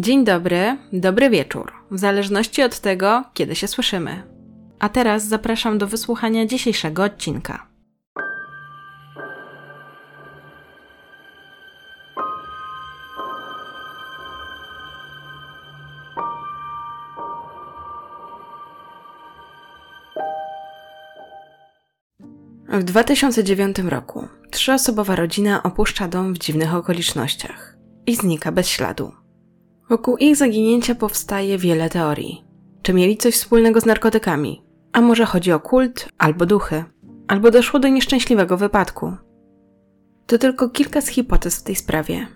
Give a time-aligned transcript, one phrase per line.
[0.00, 4.22] Dzień dobry, dobry wieczór, w zależności od tego, kiedy się słyszymy.
[4.78, 7.66] A teraz zapraszam do wysłuchania dzisiejszego odcinka.
[22.68, 27.76] W 2009 roku trzyosobowa rodzina opuszcza dom w dziwnych okolicznościach
[28.06, 29.17] i znika bez śladu.
[29.88, 32.44] Wokół ich zaginięcia powstaje wiele teorii.
[32.82, 34.62] Czy mieli coś wspólnego z narkotykami?
[34.92, 36.84] A może chodzi o kult albo duchy?
[37.28, 39.12] Albo doszło do nieszczęśliwego wypadku?
[40.26, 42.26] To tylko kilka z hipotez w tej sprawie.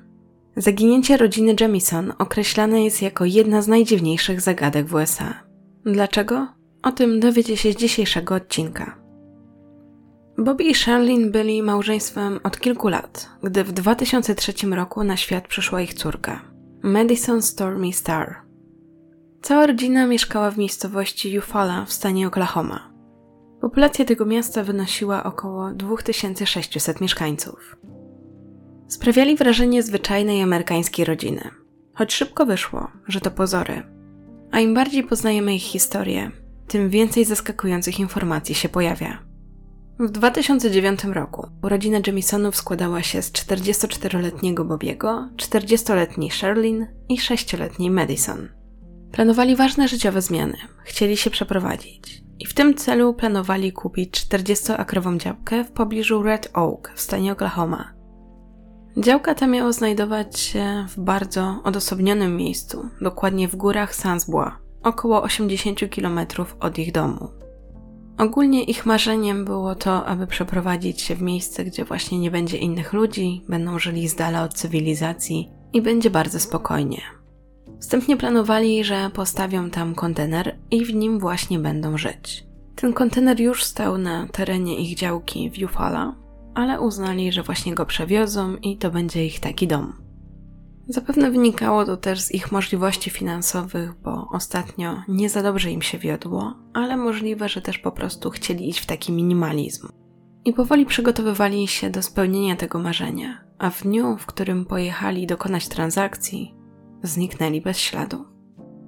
[0.56, 5.34] Zaginięcie rodziny Jamison określane jest jako jedna z najdziwniejszych zagadek w USA.
[5.84, 6.48] Dlaczego?
[6.82, 8.98] O tym dowiecie się z dzisiejszego odcinka.
[10.38, 15.80] Bobby i Charlene byli małżeństwem od kilku lat, gdy w 2003 roku na świat przyszła
[15.80, 16.51] ich córka,
[16.84, 18.42] Madison Stormy Star.
[19.42, 22.92] Cała rodzina mieszkała w miejscowości Eufaula w stanie Oklahoma.
[23.60, 27.76] Populacja tego miasta wynosiła około 2600 mieszkańców.
[28.88, 31.50] Sprawiali wrażenie zwyczajnej amerykańskiej rodziny,
[31.94, 33.82] choć szybko wyszło, że to pozory.
[34.50, 36.30] A im bardziej poznajemy ich historię,
[36.68, 39.31] tym więcej zaskakujących informacji się pojawia.
[39.98, 48.48] W 2009 roku rodzina Jamisonów składała się z 44-letniego Bobiego, 40-letniej Sherlyn i 6-letniej Madison.
[49.12, 55.64] Planowali ważne życiowe zmiany, chcieli się przeprowadzić i w tym celu planowali kupić 40-akrową działkę
[55.64, 57.92] w pobliżu Red Oak w stanie Oklahoma.
[58.96, 65.80] Działka ta miała znajdować się w bardzo odosobnionym miejscu, dokładnie w górach Sansbois, około 80
[65.94, 66.20] km
[66.60, 67.28] od ich domu.
[68.18, 72.92] Ogólnie ich marzeniem było to, aby przeprowadzić się w miejsce, gdzie właśnie nie będzie innych
[72.92, 77.00] ludzi, będą żyli z dala od cywilizacji i będzie bardzo spokojnie.
[77.80, 82.46] Wstępnie planowali, że postawią tam kontener i w nim właśnie będą żyć.
[82.76, 86.14] Ten kontener już stał na terenie ich działki w Eufaula,
[86.54, 90.01] ale uznali, że właśnie go przewiozą i to będzie ich taki dom.
[90.92, 95.98] Zapewne wynikało to też z ich możliwości finansowych, bo ostatnio nie za dobrze im się
[95.98, 99.88] wiodło, ale możliwe, że też po prostu chcieli iść w taki minimalizm.
[100.44, 105.68] I powoli przygotowywali się do spełnienia tego marzenia, a w dniu, w którym pojechali dokonać
[105.68, 106.54] transakcji,
[107.02, 108.24] zniknęli bez śladu.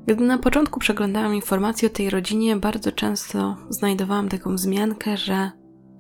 [0.07, 5.51] Gdy na początku przeglądałam informacje o tej rodzinie, bardzo często znajdowałam taką wzmiankę, że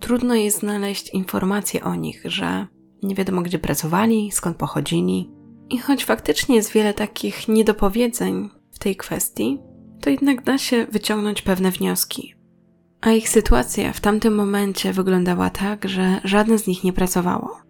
[0.00, 2.66] trudno jest znaleźć informacje o nich, że
[3.02, 5.30] nie wiadomo gdzie pracowali, skąd pochodzili,
[5.70, 9.58] i choć faktycznie jest wiele takich niedopowiedzeń w tej kwestii,
[10.00, 12.34] to jednak da się wyciągnąć pewne wnioski.
[13.00, 17.60] A ich sytuacja w tamtym momencie wyglądała tak, że żadne z nich nie pracowało.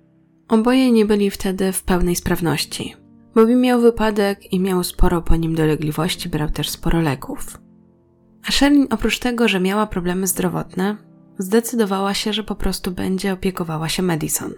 [0.48, 2.94] Oboje nie byli wtedy w pełnej sprawności.
[3.34, 7.58] Bobby miał wypadek i miał sporo po nim dolegliwości, brał też sporo leków.
[8.48, 10.96] A Sherlyn oprócz tego, że miała problemy zdrowotne,
[11.38, 14.52] zdecydowała się, że po prostu będzie opiekowała się Madison.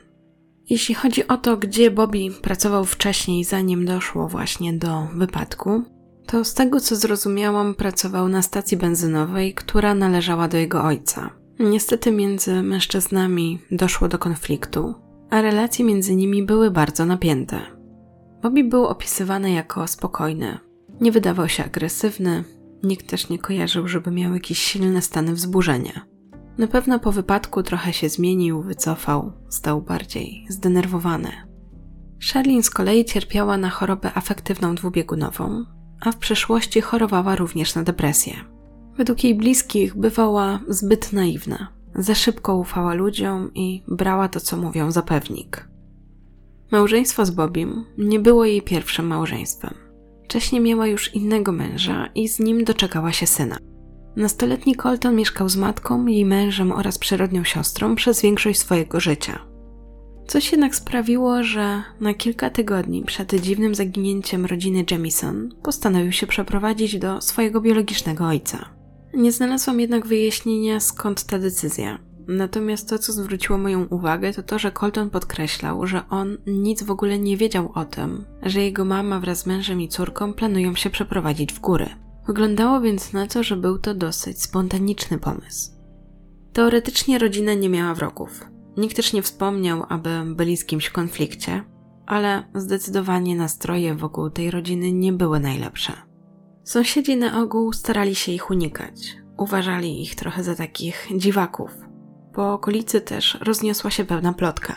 [0.71, 5.83] Jeśli chodzi o to, gdzie Bobby pracował wcześniej, zanim doszło właśnie do wypadku,
[6.27, 11.31] to z tego co zrozumiałam, pracował na stacji benzynowej, która należała do jego ojca.
[11.59, 14.95] Niestety między mężczyznami doszło do konfliktu,
[15.31, 17.61] a relacje między nimi były bardzo napięte.
[18.43, 20.59] Bobby był opisywany jako spokojny,
[21.01, 22.45] nie wydawał się agresywny,
[22.83, 26.07] nikt też nie kojarzył, żeby miał jakieś silne stany wzburzenia.
[26.59, 31.31] Na pewno po wypadku trochę się zmienił, wycofał, stał bardziej zdenerwowany.
[32.21, 35.65] Sherlyn z kolei cierpiała na chorobę afektywną dwubiegunową,
[36.01, 38.35] a w przeszłości chorowała również na depresję.
[38.97, 44.91] Według jej bliskich bywała zbyt naiwna, za szybko ufała ludziom i brała to, co mówią,
[44.91, 45.69] za pewnik.
[46.71, 49.75] Małżeństwo z Bobim nie było jej pierwszym małżeństwem.
[50.25, 53.57] Wcześniej miała już innego męża i z nim doczekała się syna.
[54.17, 59.39] Nastoletni Colton mieszkał z matką, jej mężem oraz przyrodnią siostrą przez większość swojego życia.
[60.27, 66.99] Coś jednak sprawiło, że na kilka tygodni przed dziwnym zaginięciem rodziny Jamison postanowił się przeprowadzić
[66.99, 68.69] do swojego biologicznego ojca.
[69.15, 71.99] Nie znalazłam jednak wyjaśnienia skąd ta decyzja.
[72.29, 76.91] Natomiast to, co zwróciło moją uwagę, to to, że Colton podkreślał, że on nic w
[76.91, 80.91] ogóle nie wiedział o tym, że jego mama wraz z mężem i córką planują się
[80.91, 82.06] przeprowadzić w góry.
[82.27, 85.71] Wyglądało więc na to, że był to dosyć spontaniczny pomysł.
[86.53, 88.45] Teoretycznie rodzina nie miała wrogów.
[88.77, 91.65] Nikt też nie wspomniał, aby byli z kimś w konflikcie,
[92.07, 95.93] ale zdecydowanie nastroje wokół tej rodziny nie były najlepsze.
[96.65, 99.17] Sąsiedzi na ogół starali się ich unikać.
[99.39, 101.71] Uważali ich trochę za takich dziwaków.
[102.33, 104.75] Po okolicy też rozniosła się pewna plotka.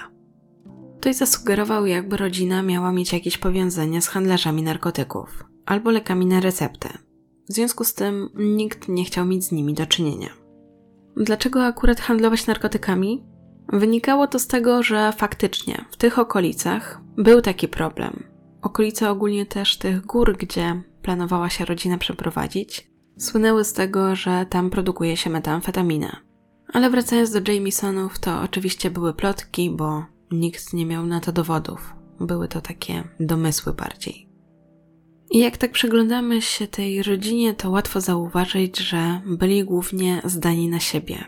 [1.00, 7.09] Ktoś zasugerował, jakby rodzina miała mieć jakieś powiązania z handlarzami narkotyków albo lekami na receptę.
[7.50, 10.30] W związku z tym nikt nie chciał mieć z nimi do czynienia.
[11.18, 13.24] Dlaczego akurat handlować narkotykami?
[13.74, 18.24] Wynikało to z tego, że faktycznie w tych okolicach był taki problem.
[18.62, 24.70] Okolice ogólnie też tych gór, gdzie planowała się rodzina przeprowadzić, słynęły z tego, że tam
[24.70, 26.16] produkuje się metamfetaminę.
[26.74, 31.94] Ale wracając do Jamisonów, to oczywiście były plotki, bo nikt nie miał na to dowodów.
[32.20, 34.29] Były to takie domysły bardziej.
[35.32, 40.80] I jak tak przyglądamy się tej rodzinie, to łatwo zauważyć, że byli głównie zdani na
[40.80, 41.24] siebie.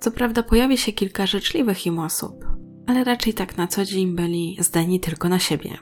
[0.00, 2.44] Co prawda pojawi się kilka życzliwych im osób,
[2.86, 5.78] ale raczej tak na co dzień byli zdani tylko na siebie.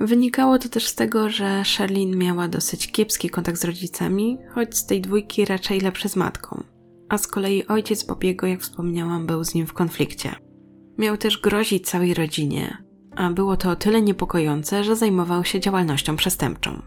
[0.00, 4.86] Wynikało to też z tego, że Sherlyn miała dosyć kiepski kontakt z rodzicami, choć z
[4.86, 6.62] tej dwójki raczej lepszy z matką.
[7.08, 10.34] A z kolei ojciec Bobiego, jak wspomniałam, był z nim w konflikcie.
[10.98, 12.83] Miał też grozić całej rodzinie,
[13.16, 16.82] a było to o tyle niepokojące, że zajmował się działalnością przestępczą.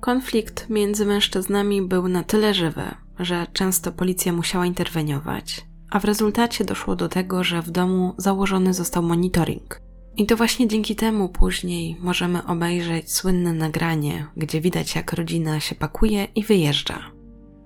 [0.00, 2.84] Konflikt między mężczyznami był na tyle żywy,
[3.18, 8.74] że często policja musiała interweniować, a w rezultacie doszło do tego, że w domu założony
[8.74, 9.80] został monitoring.
[10.16, 15.74] I to właśnie dzięki temu później możemy obejrzeć słynne nagranie, gdzie widać jak rodzina się
[15.74, 16.98] pakuje i wyjeżdża.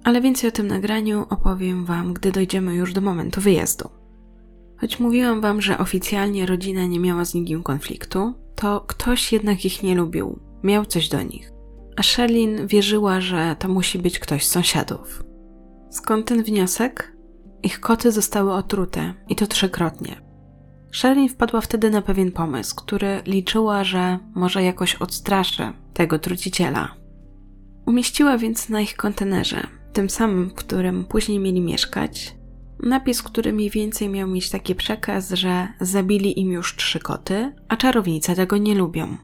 [0.05, 3.91] Ale więcej o tym nagraniu opowiem Wam, gdy dojdziemy już do momentu wyjazdu.
[4.81, 9.83] Choć mówiłam wam, że oficjalnie rodzina nie miała z nikim konfliktu, to ktoś jednak ich
[9.83, 11.53] nie lubił, miał coś do nich.
[11.97, 15.25] A Sherlin wierzyła, że to musi być ktoś z sąsiadów.
[15.91, 17.17] Skąd ten wniosek?
[17.63, 20.17] Ich koty zostały otrute i to trzykrotnie.
[20.93, 26.95] Sherlin wpadła wtedy na pewien pomysł, który liczyła, że może jakoś odstraszy tego truciciela.
[27.87, 32.37] Umieściła więc na ich kontenerze, tym samym, w którym później mieli mieszkać,
[32.83, 37.77] Napis, który mniej więcej miał mieć taki przekaz, że zabili im już trzy koty, a
[37.77, 39.17] czarownice tego nie lubią.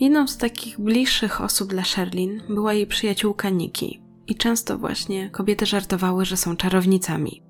[0.00, 5.66] Jedną z takich bliższych osób dla Sherlin była jej przyjaciółka Nikki i często właśnie kobiety
[5.66, 7.42] żartowały, że są czarownicami.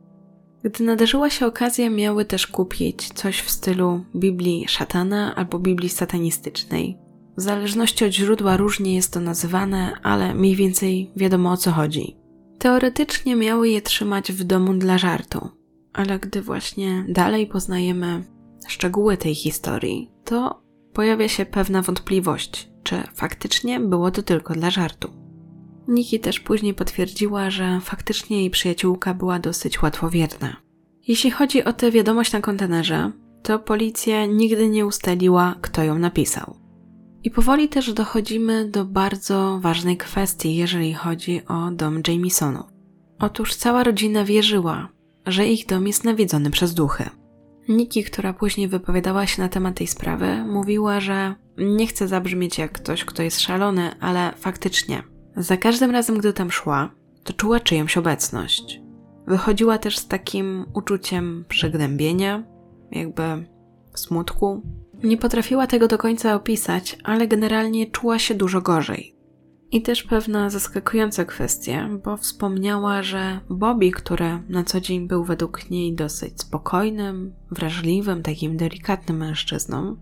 [0.63, 6.99] Gdy nadarzyła się okazja, miały też kupić coś w stylu Biblii szatana albo Biblii satanistycznej.
[7.37, 12.17] W zależności od źródła różnie jest to nazywane, ale mniej więcej wiadomo o co chodzi.
[12.59, 15.49] Teoretycznie miały je trzymać w domu dla żartu,
[15.93, 18.25] ale gdy właśnie dalej poznajemy
[18.69, 20.63] szczegóły tej historii, to
[20.93, 25.11] pojawia się pewna wątpliwość, czy faktycznie było to tylko dla żartu.
[25.89, 30.57] Niki też później potwierdziła, że faktycznie jej przyjaciółka była dosyć łatwowierna.
[31.09, 33.13] Jeśli chodzi o tę wiadomość na kontenerze,
[33.43, 36.68] to policja nigdy nie ustaliła, kto ją napisał.
[37.25, 42.67] I powoli też dochodzimy do bardzo ważnej kwestii, jeżeli chodzi o dom Jamesonów.
[43.19, 44.89] Otóż cała rodzina wierzyła,
[45.27, 47.11] że ich dom jest nawiedzony przez duchy.
[47.69, 52.73] Niki, która później wypowiadała się na temat tej sprawy, mówiła, że nie chce zabrzmieć jak
[52.73, 55.03] ktoś, kto jest szalony, ale faktycznie,
[55.37, 56.91] za każdym razem, gdy tam szła,
[57.25, 58.81] to czuła czyjąś obecność.
[59.27, 62.45] Wychodziła też z takim uczuciem przygnębienia,
[62.91, 63.23] jakby
[63.95, 64.63] smutku,
[65.03, 69.15] nie potrafiła tego do końca opisać, ale generalnie czuła się dużo gorzej.
[69.71, 75.71] I też pewna zaskakująca kwestia, bo wspomniała, że Bobby, który na co dzień był według
[75.71, 79.97] niej dosyć spokojnym, wrażliwym, takim delikatnym mężczyzną,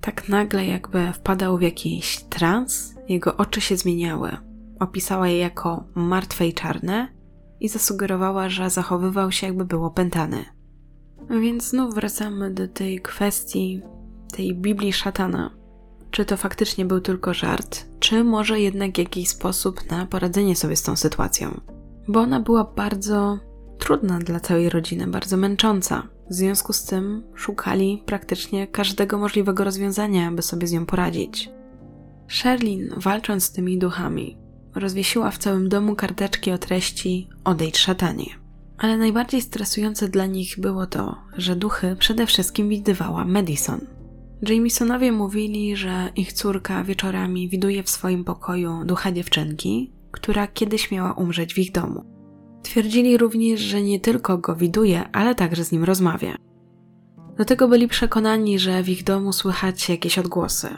[0.00, 4.36] tak nagle jakby wpadał w jakiś trans, jego oczy się zmieniały.
[4.80, 7.08] Opisała je jako martwe i czarne
[7.60, 10.44] i zasugerowała, że zachowywał się jakby był opętany.
[11.30, 13.82] Więc znów wracamy do tej kwestii
[14.36, 15.50] tej Biblii szatana.
[16.10, 20.82] Czy to faktycznie był tylko żart, czy może jednak jakiś sposób na poradzenie sobie z
[20.82, 21.60] tą sytuacją?
[22.08, 23.38] Bo ona była bardzo
[23.78, 26.02] trudna dla całej rodziny, bardzo męcząca.
[26.30, 31.50] W związku z tym szukali praktycznie każdego możliwego rozwiązania, aby sobie z nią poradzić.
[32.28, 34.38] Sherlin, walcząc z tymi duchami,
[34.74, 38.26] rozwiesiła w całym domu karteczki o treści Odejdź szatanie.
[38.78, 43.80] Ale najbardziej stresujące dla nich było to, że duchy przede wszystkim widywała Madison.
[44.42, 51.12] Jamesonowie mówili, że ich córka wieczorami widuje w swoim pokoju ducha dziewczynki, która kiedyś miała
[51.12, 52.04] umrzeć w ich domu.
[52.62, 56.36] Twierdzili również, że nie tylko go widuje, ale także z nim rozmawia.
[57.38, 60.68] Do tego byli przekonani, że w ich domu słychać jakieś odgłosy.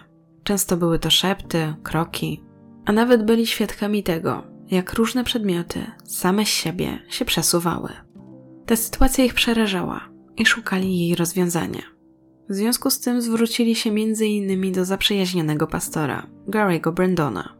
[0.42, 2.42] Często były to szepty, kroki,
[2.84, 7.88] a nawet byli świadkami tego, jak różne przedmioty same z siebie się przesuwały.
[8.66, 11.95] Ta sytuacja ich przerażała i szukali jej rozwiązania.
[12.48, 14.72] W związku z tym zwrócili się m.in.
[14.72, 17.56] do zaprzyjaźnionego pastora, Gary'ego Brandona.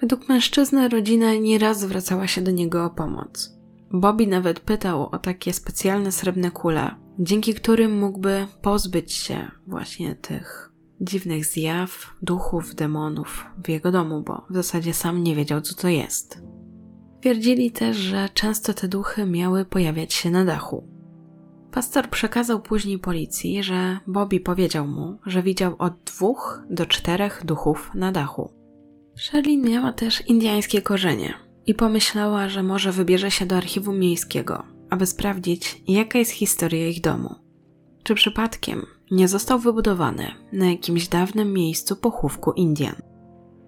[0.00, 3.56] Według mężczyzny rodzina nieraz zwracała się do niego o pomoc.
[3.90, 10.72] Bobby nawet pytał o takie specjalne srebrne kule, dzięki którym mógłby pozbyć się właśnie tych
[11.00, 15.88] dziwnych zjaw, duchów, demonów w jego domu, bo w zasadzie sam nie wiedział, co to
[15.88, 16.42] jest.
[17.20, 20.95] Twierdzili też, że często te duchy miały pojawiać się na dachu.
[21.76, 27.90] Pastor przekazał później policji, że Bobby powiedział mu, że widział od dwóch do czterech duchów
[27.94, 28.52] na dachu.
[29.16, 31.34] Sherlyn miała też indiańskie korzenie
[31.66, 37.00] i pomyślała, że może wybierze się do archiwum miejskiego, aby sprawdzić, jaka jest historia ich
[37.00, 37.34] domu.
[38.02, 42.96] Czy przypadkiem nie został wybudowany na jakimś dawnym miejscu pochówku Indian.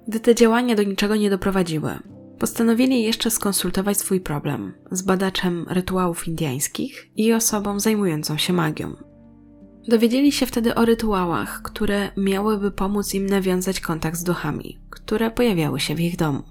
[0.08, 1.98] Gdy te działania do niczego nie doprowadziły,
[2.38, 8.96] postanowili jeszcze skonsultować swój problem z badaczem rytuałów indiańskich i osobą zajmującą się magią.
[9.88, 15.80] Dowiedzieli się wtedy o rytuałach, które miałyby pomóc im nawiązać kontakt z duchami, które pojawiały
[15.80, 16.42] się w ich domu.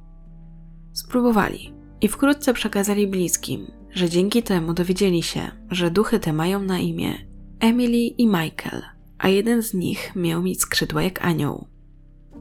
[0.93, 6.79] Spróbowali i wkrótce przekazali bliskim, że dzięki temu dowiedzieli się, że duchy te mają na
[6.79, 7.13] imię
[7.59, 8.81] Emily i Michael,
[9.17, 11.67] a jeden z nich miał mieć skrzydła jak anioł.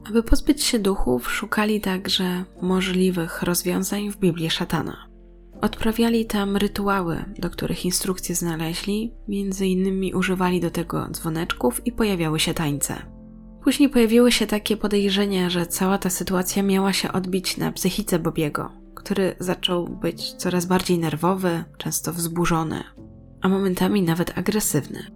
[0.09, 5.07] Aby pozbyć się duchów, szukali także możliwych rozwiązań w Biblii szatana.
[5.61, 12.39] Odprawiali tam rytuały, do których instrukcje znaleźli, między innymi używali do tego dzwoneczków i pojawiały
[12.39, 12.95] się tańce.
[13.63, 18.71] Później pojawiły się takie podejrzenia, że cała ta sytuacja miała się odbić na psychice Bobiego,
[18.95, 22.83] który zaczął być coraz bardziej nerwowy, często wzburzony,
[23.41, 25.11] a momentami nawet agresywny.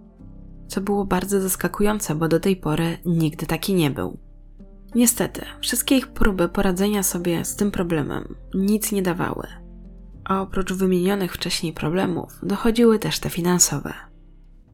[0.68, 4.31] Co było bardzo zaskakujące, bo do tej pory nigdy taki nie był.
[4.94, 9.46] Niestety, wszystkie ich próby poradzenia sobie z tym problemem nic nie dawały.
[10.24, 13.94] A oprócz wymienionych wcześniej problemów, dochodziły też te finansowe.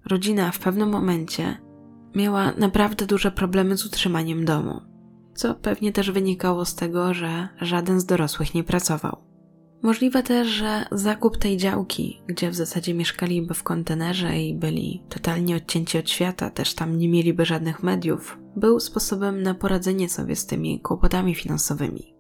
[0.07, 1.59] Rodzina w pewnym momencie
[2.15, 4.81] miała naprawdę duże problemy z utrzymaniem domu,
[5.35, 9.29] co pewnie też wynikało z tego, że żaden z dorosłych nie pracował.
[9.83, 15.57] Możliwe też, że zakup tej działki, gdzie w zasadzie mieszkaliby w kontenerze i byli totalnie
[15.57, 20.47] odcięci od świata, też tam nie mieliby żadnych mediów, był sposobem na poradzenie sobie z
[20.47, 22.15] tymi kłopotami finansowymi.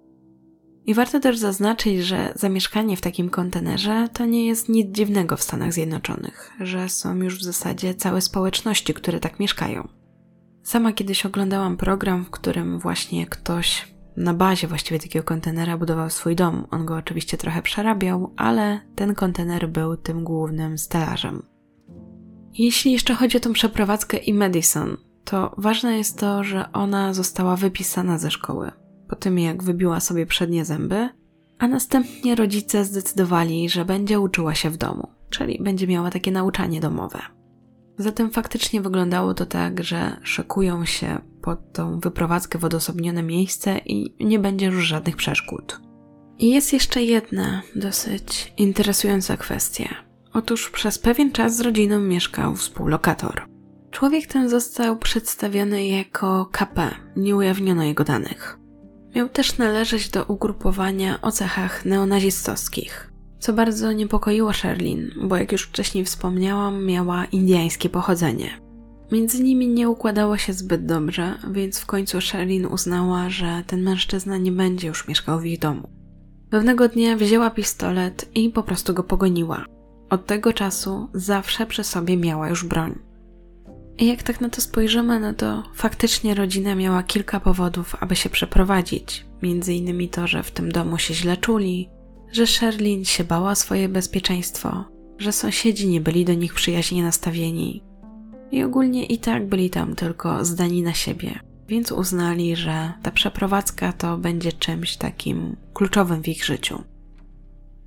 [0.86, 5.42] I warto też zaznaczyć, że zamieszkanie w takim kontenerze to nie jest nic dziwnego w
[5.42, 9.88] Stanach Zjednoczonych, że są już w zasadzie całe społeczności, które tak mieszkają.
[10.62, 16.36] Sama kiedyś oglądałam program, w którym właśnie ktoś na bazie właściwie takiego kontenera budował swój
[16.36, 16.66] dom.
[16.70, 21.42] On go oczywiście trochę przerabiał, ale ten kontener był tym głównym stelażem.
[22.54, 27.56] Jeśli jeszcze chodzi o tą przeprowadzkę i Madison, to ważne jest to, że ona została
[27.56, 28.70] wypisana ze szkoły
[29.08, 31.08] po tym jak wybiła sobie przednie zęby,
[31.58, 36.80] a następnie rodzice zdecydowali, że będzie uczyła się w domu, czyli będzie miała takie nauczanie
[36.80, 37.18] domowe.
[37.98, 44.24] Zatem faktycznie wyglądało to tak, że szykują się pod tą wyprowadzkę w odosobnione miejsce i
[44.24, 45.80] nie będzie już żadnych przeszkód.
[46.38, 49.88] I jest jeszcze jedna dosyć interesująca kwestia.
[50.32, 53.57] Otóż przez pewien czas z rodziną mieszkał współlokator.
[53.98, 58.58] Człowiek ten został przedstawiony jako KP, nie ujawniono jego danych.
[59.16, 65.62] Miał też należeć do ugrupowania o cechach neonazistowskich, co bardzo niepokoiło Sherlin, bo jak już
[65.62, 68.60] wcześniej wspomniałam, miała indyjskie pochodzenie.
[69.12, 74.36] Między nimi nie układało się zbyt dobrze, więc w końcu Sherlin uznała, że ten mężczyzna
[74.36, 75.88] nie będzie już mieszkał w ich domu.
[76.50, 79.64] Pewnego dnia wzięła pistolet i po prostu go pogoniła.
[80.10, 83.07] Od tego czasu zawsze przy sobie miała już broń.
[83.98, 88.30] I jak tak na to spojrzymy, no to faktycznie rodzina miała kilka powodów, aby się
[88.30, 89.26] przeprowadzić.
[89.42, 91.88] Między innymi to, że w tym domu się źle czuli,
[92.32, 94.84] że Sherlin się bała swoje bezpieczeństwo,
[95.18, 97.82] że sąsiedzi nie byli do nich przyjaźnie nastawieni.
[98.50, 101.38] I ogólnie i tak byli tam tylko zdani na siebie,
[101.68, 106.82] więc uznali, że ta przeprowadzka to będzie czymś takim kluczowym w ich życiu.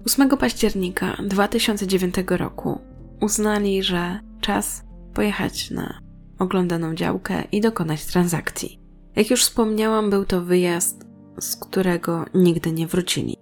[0.06, 2.82] 8 października 2009 roku
[3.22, 6.00] uznali, że czas pojechać na
[6.40, 8.80] oglądaną działkę i dokonać transakcji.
[9.16, 11.06] Jak już wspomniałam, był to wyjazd,
[11.40, 13.38] z którego nigdy nie wrócili.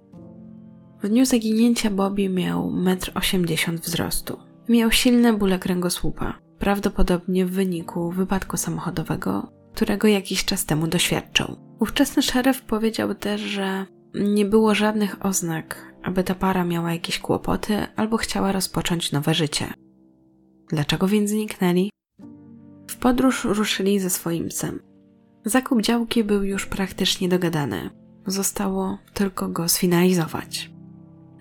[1.03, 4.38] W dniu zaginięcia Bobby miał 1,80 m wzrostu.
[4.69, 11.55] Miał silne bóle kręgosłupa, prawdopodobnie w wyniku wypadku samochodowego, którego jakiś czas temu doświadczał.
[11.79, 17.77] Ówczesny szeryf powiedział też, że nie było żadnych oznak, aby ta para miała jakieś kłopoty
[17.95, 19.73] albo chciała rozpocząć nowe życie.
[20.69, 21.89] Dlaczego więc zniknęli?
[22.89, 24.79] W podróż ruszyli ze swoim psem.
[25.45, 27.89] Zakup działki był już praktycznie dogadany.
[28.25, 30.71] Zostało tylko go sfinalizować.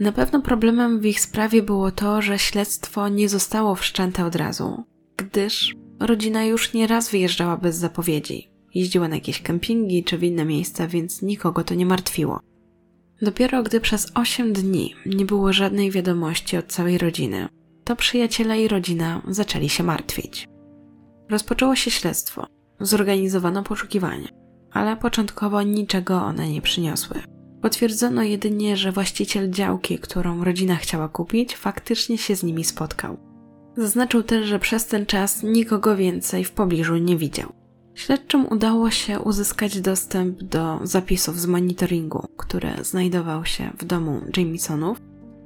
[0.00, 4.84] Na pewno problemem w ich sprawie było to, że śledztwo nie zostało wszczęte od razu,
[5.16, 8.50] gdyż rodzina już nie raz wyjeżdżała bez zapowiedzi.
[8.74, 12.40] Jeździła na jakieś kempingi czy w inne miejsca, więc nikogo to nie martwiło.
[13.22, 17.48] Dopiero gdy przez 8 dni nie było żadnej wiadomości od całej rodziny,
[17.88, 20.48] to przyjaciele i rodzina zaczęli się martwić.
[21.30, 22.46] Rozpoczęło się śledztwo.
[22.80, 24.28] zorganizowano poszukiwania,
[24.72, 27.22] ale początkowo niczego one nie przyniosły.
[27.62, 33.16] Potwierdzono jedynie, że właściciel działki, którą rodzina chciała kupić, faktycznie się z nimi spotkał.
[33.76, 37.52] Zaznaczył też, że przez ten czas nikogo więcej w pobliżu nie widział.
[37.94, 45.00] Śledczym udało się uzyskać dostęp do zapisów z monitoringu, który znajdował się w domu Jamesonów,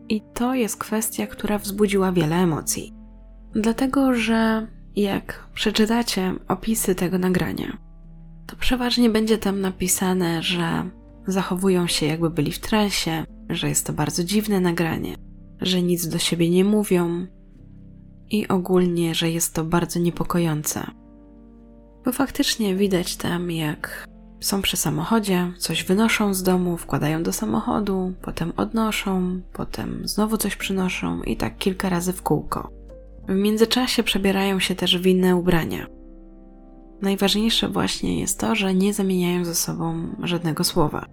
[0.09, 2.93] i to jest kwestia, która wzbudziła wiele emocji.
[3.55, 4.67] Dlatego, że
[4.97, 7.79] jak przeczytacie opisy tego nagrania,
[8.47, 10.91] to przeważnie będzie tam napisane, że
[11.27, 15.15] zachowują się jakby byli w transie, że jest to bardzo dziwne nagranie,
[15.61, 17.27] że nic do siebie nie mówią
[18.31, 20.91] i ogólnie, że jest to bardzo niepokojące.
[22.05, 24.05] Bo faktycznie widać tam, jak
[24.43, 30.57] są przy samochodzie, coś wynoszą z domu, wkładają do samochodu, potem odnoszą, potem znowu coś
[30.57, 32.71] przynoszą i tak kilka razy w kółko.
[33.29, 35.87] W międzyczasie przebierają się też w inne ubrania.
[37.03, 41.07] Najważniejsze właśnie jest to, że nie zamieniają ze sobą żadnego słowa.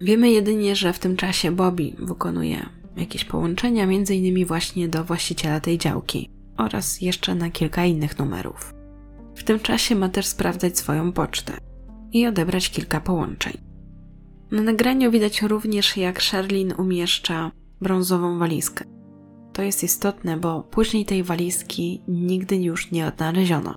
[0.00, 2.66] Wiemy jedynie, że w tym czasie Bobby wykonuje
[2.96, 8.74] jakieś połączenia, między innymi właśnie do właściciela tej działki oraz jeszcze na kilka innych numerów.
[9.34, 11.67] W tym czasie ma też sprawdzać swoją pocztę
[12.12, 13.52] i odebrać kilka połączeń.
[14.50, 17.50] Na nagraniu widać również, jak Sherlin umieszcza
[17.80, 18.84] brązową walizkę.
[19.52, 23.74] To jest istotne, bo później tej walizki nigdy już nie odnaleziono.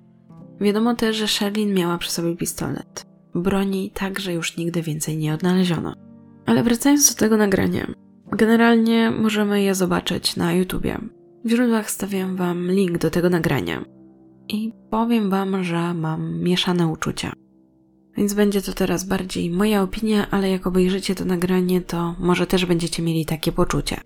[0.60, 3.06] Wiadomo też, że Sherlin miała przy sobie pistolet.
[3.34, 5.94] Broni także już nigdy więcej nie odnaleziono.
[6.46, 7.86] Ale wracając do tego nagrania,
[8.32, 10.98] generalnie możemy je zobaczyć na YouTubie.
[11.44, 13.84] W źródłach stawiam Wam link do tego nagrania.
[14.48, 17.32] I powiem Wam, że mam mieszane uczucia.
[18.16, 22.66] Więc będzie to teraz bardziej moja opinia, ale jak obejrzycie to nagranie, to może też
[22.66, 24.00] będziecie mieli takie poczucie.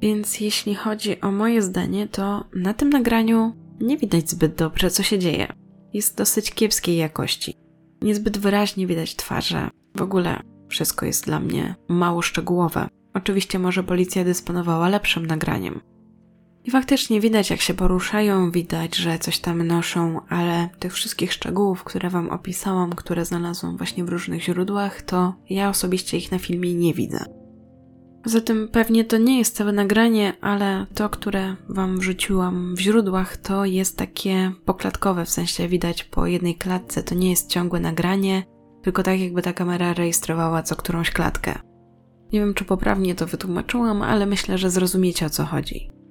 [0.00, 5.02] Więc jeśli chodzi o moje zdanie, to na tym nagraniu nie widać zbyt dobrze, co
[5.02, 5.52] się dzieje.
[5.92, 7.54] Jest dosyć kiepskiej jakości.
[8.02, 9.70] Niezbyt wyraźnie widać twarze.
[9.96, 12.88] W ogóle wszystko jest dla mnie mało szczegółowe.
[13.14, 15.80] Oczywiście może policja dysponowała lepszym nagraniem.
[16.64, 21.84] I faktycznie widać, jak się poruszają, widać, że coś tam noszą, ale tych wszystkich szczegółów,
[21.84, 26.74] które Wam opisałam, które znalazłam właśnie w różnych źródłach, to ja osobiście ich na filmie
[26.74, 27.24] nie widzę.
[28.24, 33.64] Zatem pewnie to nie jest całe nagranie, ale to, które Wam wrzuciłam w źródłach, to
[33.64, 38.42] jest takie poklatkowe, w sensie widać po jednej klatce, to nie jest ciągłe nagranie,
[38.82, 41.58] tylko tak jakby ta kamera rejestrowała co którąś klatkę.
[42.32, 46.01] Nie wiem, czy poprawnie to wytłumaczyłam, ale myślę, że zrozumiecie o co chodzi.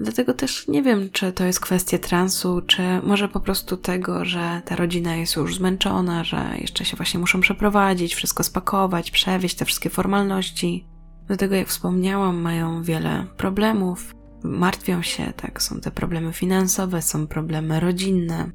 [0.00, 4.62] Dlatego też nie wiem, czy to jest kwestia transu, czy może po prostu tego, że
[4.64, 9.64] ta rodzina jest już zmęczona, że jeszcze się właśnie muszą przeprowadzić, wszystko spakować, przewieźć te
[9.64, 10.86] wszystkie formalności.
[11.28, 17.26] Do tego, jak wspomniałam, mają wiele problemów, martwią się, tak, są te problemy finansowe, są
[17.26, 18.50] problemy rodzinne.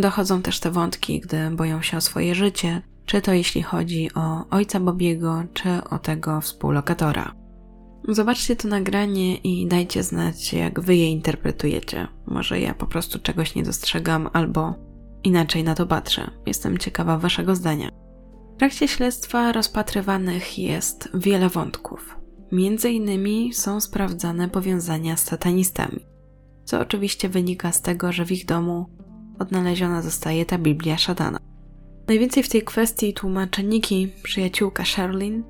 [0.00, 4.48] Dochodzą też te wątki, gdy boją się o swoje życie, czy to jeśli chodzi o
[4.50, 7.41] ojca Bobiego, czy o tego współlokatora.
[8.08, 12.08] Zobaczcie to nagranie i dajcie znać, jak wy je interpretujecie.
[12.26, 14.74] Może ja po prostu czegoś nie dostrzegam, albo
[15.24, 16.30] inaczej na to patrzę.
[16.46, 17.88] Jestem ciekawa waszego zdania.
[18.56, 22.16] W trakcie śledztwa rozpatrywanych jest wiele wątków.
[22.52, 26.00] Między innymi są sprawdzane powiązania z satanistami,
[26.64, 28.86] co oczywiście wynika z tego, że w ich domu
[29.38, 31.38] odnaleziona zostaje ta Biblia Szatana.
[32.08, 35.44] Najwięcej w tej kwestii tłumaczy Niki, przyjaciółka Sherlin,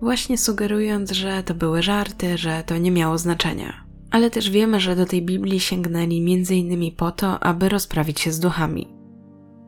[0.00, 3.84] właśnie sugerując, że to były żarty, że to nie miało znaczenia.
[4.10, 6.96] Ale też wiemy, że do tej Biblii sięgnęli m.in.
[6.96, 8.88] po to, aby rozprawić się z duchami.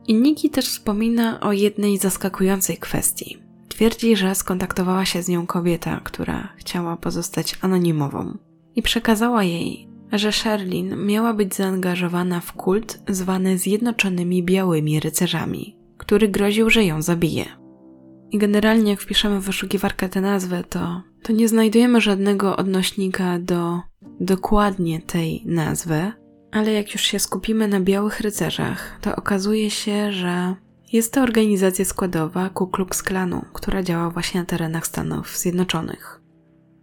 [0.07, 3.37] I Niki też wspomina o jednej zaskakującej kwestii.
[3.67, 8.37] Twierdzi, że skontaktowała się z nią kobieta, która chciała pozostać anonimową
[8.75, 16.27] i przekazała jej, że Sherlin miała być zaangażowana w kult zwany Zjednoczonymi Białymi Rycerzami, który
[16.27, 17.45] groził, że ją zabije.
[18.31, 23.79] I generalnie jak wpiszemy w wyszukiwarkę tę nazwę, to, to nie znajdujemy żadnego odnośnika do
[24.19, 26.11] dokładnie tej nazwy,
[26.51, 30.55] ale jak już się skupimy na Białych Rycerzach, to okazuje się, że
[30.93, 36.21] jest to organizacja składowa Ku Klux Klanu, która działa właśnie na terenach Stanów Zjednoczonych.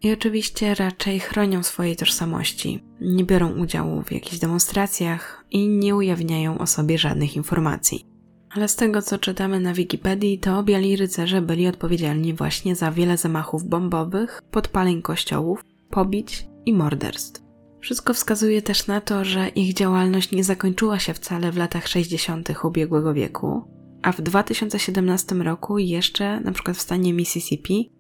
[0.02, 6.58] I oczywiście raczej chronią swojej tożsamości, nie biorą udziału w jakichś demonstracjach i nie ujawniają
[6.58, 8.15] o sobie żadnych informacji.
[8.56, 13.16] Ale z tego, co czytamy na Wikipedii, to biali rycerze byli odpowiedzialni właśnie za wiele
[13.16, 17.42] zamachów bombowych, podpaleń kościołów, pobić i morderstw.
[17.80, 22.48] Wszystko wskazuje też na to, że ich działalność nie zakończyła się wcale w latach 60.
[22.64, 23.62] ubiegłego wieku,
[24.02, 27.92] a w 2017 roku jeszcze, na przykład w stanie Mississippi,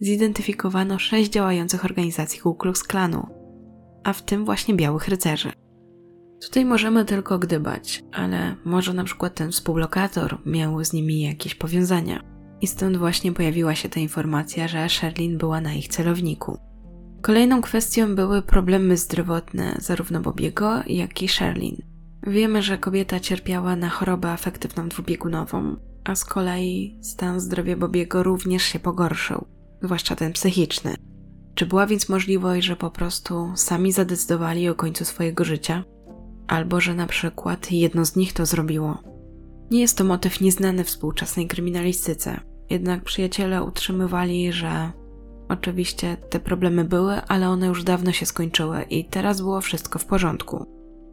[0.00, 3.26] zidentyfikowano sześć działających organizacji Ku Klux Klanu,
[4.04, 5.61] a w tym właśnie Białych Rycerzy.
[6.42, 12.22] Tutaj możemy tylko gdybać, ale może na przykład ten współlokator miał z nimi jakieś powiązania.
[12.60, 16.58] I stąd właśnie pojawiła się ta informacja, że Sherlin była na ich celowniku.
[17.22, 21.76] Kolejną kwestią były problemy zdrowotne zarówno Bobiego, jak i Sherlin.
[22.26, 28.62] Wiemy, że kobieta cierpiała na chorobę afektywną dwubiegunową, a z kolei stan zdrowia Bobiego również
[28.62, 29.46] się pogorszył,
[29.82, 30.94] zwłaszcza ten psychiczny.
[31.54, 35.84] Czy była więc możliwość, że po prostu sami zadecydowali o końcu swojego życia?
[36.46, 38.98] Albo że na przykład jedno z nich to zrobiło?
[39.70, 44.92] Nie jest to motyw nieznany współczesnej kryminalistyce, jednak przyjaciele utrzymywali, że
[45.48, 50.04] oczywiście te problemy były, ale one już dawno się skończyły i teraz było wszystko w
[50.04, 50.66] porządku.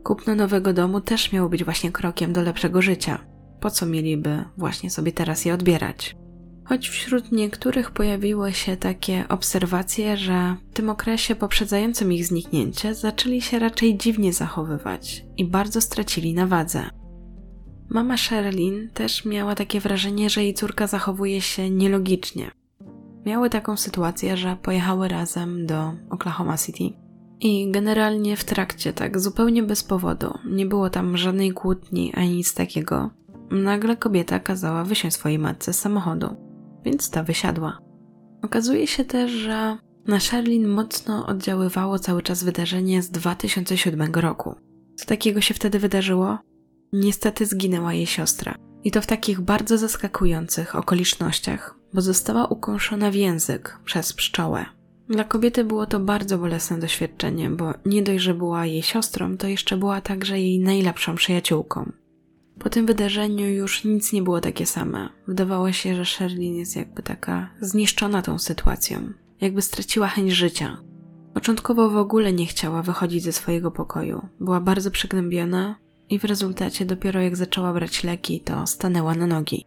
[0.04, 3.20] Kupno nowego domu też miało być właśnie krokiem do lepszego życia.
[3.60, 6.16] Po co mieliby właśnie sobie teraz je odbierać?
[6.70, 13.42] Choć wśród niektórych pojawiły się takie obserwacje, że w tym okresie poprzedzającym ich zniknięcie zaczęli
[13.42, 16.90] się raczej dziwnie zachowywać i bardzo stracili na wadze.
[17.90, 22.52] Mama Sherlyn też miała takie wrażenie, że jej córka zachowuje się nielogicznie.
[23.26, 26.84] Miały taką sytuację, że pojechały razem do Oklahoma City
[27.40, 32.54] i generalnie w trakcie, tak zupełnie bez powodu, nie było tam żadnej kłótni ani nic
[32.54, 33.10] takiego,
[33.52, 36.49] nagle kobieta kazała wysiąść swojej matce z samochodu
[36.90, 37.80] więc ta wysiadła.
[38.42, 44.56] Okazuje się też, że na Sherlin mocno oddziaływało cały czas wydarzenie z 2007 roku.
[44.96, 46.38] Co takiego się wtedy wydarzyło?
[46.94, 48.56] Niestety zginęła jej siostra.
[48.84, 54.66] I to w takich bardzo zaskakujących okolicznościach, bo została ukąszona w język przez pszczołę.
[55.10, 59.48] Dla kobiety było to bardzo bolesne doświadczenie, bo nie dość, że była jej siostrą, to
[59.48, 61.92] jeszcze była także jej najlepszą przyjaciółką.
[62.60, 65.10] Po tym wydarzeniu już nic nie było takie same.
[65.28, 70.78] Wydawało się, że Sherlyn jest jakby taka zniszczona tą sytuacją, jakby straciła chęć życia.
[71.34, 74.28] Początkowo w ogóle nie chciała wychodzić ze swojego pokoju.
[74.40, 75.76] Była bardzo przygnębiona
[76.10, 79.66] i w rezultacie dopiero jak zaczęła brać leki, to stanęła na nogi.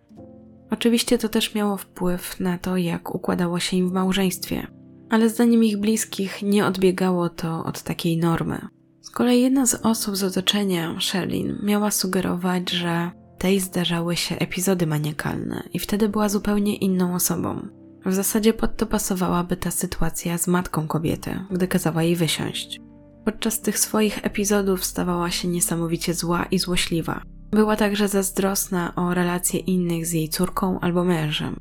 [0.71, 4.67] Oczywiście to też miało wpływ na to, jak układało się im w małżeństwie,
[5.11, 8.69] ale zdaniem ich bliskich nie odbiegało to od takiej normy.
[9.03, 14.87] Z kolei jedna z osób z otoczenia Sherlin miała sugerować, że tej zdarzały się epizody
[14.87, 17.69] maniakalne i wtedy była zupełnie inną osobą.
[18.07, 22.81] W zasadzie pod to pasowałaby ta sytuacja z matką kobiety, gdy kazała jej wysiąść.
[23.25, 27.23] Podczas tych swoich epizodów stawała się niesamowicie zła i złośliwa.
[27.51, 31.57] Była także zazdrosna o relacje innych z jej córką albo mężem.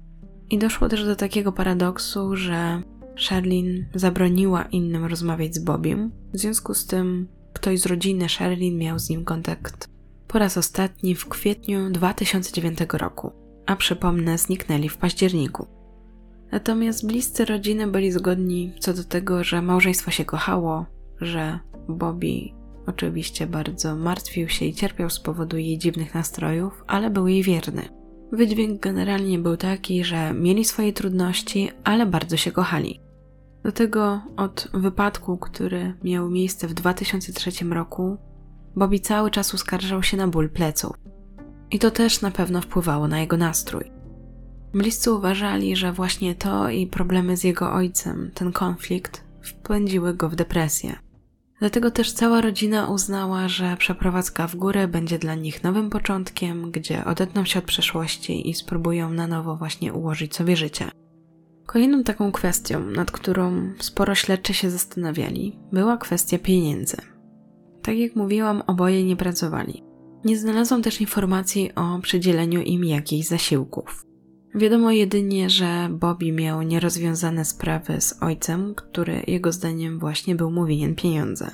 [0.49, 2.81] I doszło też do takiego paradoksu, że
[3.17, 8.99] Sherlin zabroniła innym rozmawiać z Bobiem, w związku z tym Ktoś z rodziny Sherlin miał
[8.99, 9.91] z nim kontakt
[10.31, 13.31] po raz ostatni w kwietniu 2009 roku,
[13.65, 15.67] a przypomnę, zniknęli w październiku.
[16.51, 20.85] Natomiast bliscy rodziny byli zgodni co do tego, że małżeństwo się kochało,
[21.21, 22.49] że Bobby
[22.87, 28.00] oczywiście bardzo martwił się i cierpiał z powodu jej dziwnych nastrojów, ale był jej wierny.
[28.31, 32.99] Wydźwięk generalnie był taki, że mieli swoje trudności, ale bardzo się kochali.
[33.63, 38.17] Do tego od wypadku, który miał miejsce w 2003 roku,
[38.75, 40.95] Bobby cały czas uskarżał się na ból pleców.
[41.71, 43.91] I to też na pewno wpływało na jego nastrój.
[44.73, 50.35] Bliscy uważali, że właśnie to i problemy z jego ojcem, ten konflikt, wpędziły go w
[50.35, 50.95] depresję.
[51.61, 57.05] Dlatego też cała rodzina uznała, że przeprowadzka w górę będzie dla nich nowym początkiem, gdzie
[57.05, 60.91] odetną się od przeszłości i spróbują na nowo właśnie ułożyć sobie życie.
[61.65, 66.97] Kolejną taką kwestią, nad którą sporo śledczy się zastanawiali, była kwestia pieniędzy.
[67.81, 69.83] Tak jak mówiłam, oboje nie pracowali.
[70.25, 74.05] Nie znalazłam też informacji o przydzieleniu im jakichś zasiłków.
[74.55, 80.65] Wiadomo jedynie, że Bobby miał nierozwiązane sprawy z ojcem, który jego zdaniem właśnie był mu
[80.65, 81.51] winien pieniądze.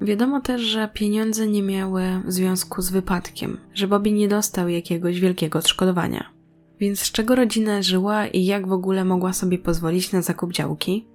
[0.00, 5.58] Wiadomo też, że pieniądze nie miały związku z wypadkiem, że Bobby nie dostał jakiegoś wielkiego
[5.58, 6.32] odszkodowania.
[6.80, 11.08] Więc z czego rodzina żyła i jak w ogóle mogła sobie pozwolić na zakup działki?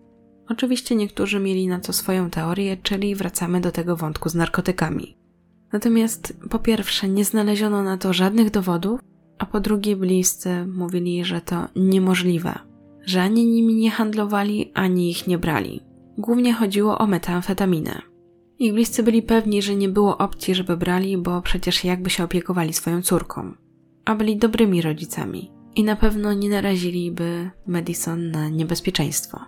[0.49, 5.17] Oczywiście niektórzy mieli na to swoją teorię, czyli wracamy do tego wątku z narkotykami.
[5.73, 8.99] Natomiast po pierwsze, nie znaleziono na to żadnych dowodów,
[9.43, 12.59] a po drugie, bliscy mówili, że to niemożliwe,
[13.05, 15.81] że ani nimi nie handlowali, ani ich nie brali.
[16.17, 18.01] Głównie chodziło o metamfetaminę.
[18.59, 22.73] Ich bliscy byli pewni, że nie było opcji, żeby brali, bo przecież jakby się opiekowali
[22.73, 23.53] swoją córką
[24.05, 29.39] a byli dobrymi rodzicami i na pewno nie naraziliby Madison na niebezpieczeństwo.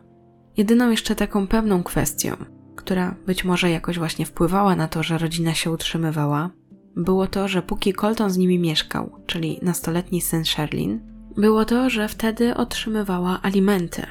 [0.57, 2.35] Jedyną jeszcze taką pewną kwestią,
[2.75, 6.49] która być może jakoś właśnie wpływała na to, że rodzina się utrzymywała,
[6.95, 10.99] było to, że póki Colton z nimi mieszkał, czyli nastoletni syn Sherlin,
[11.37, 14.05] było to, że wtedy otrzymywała alimenty.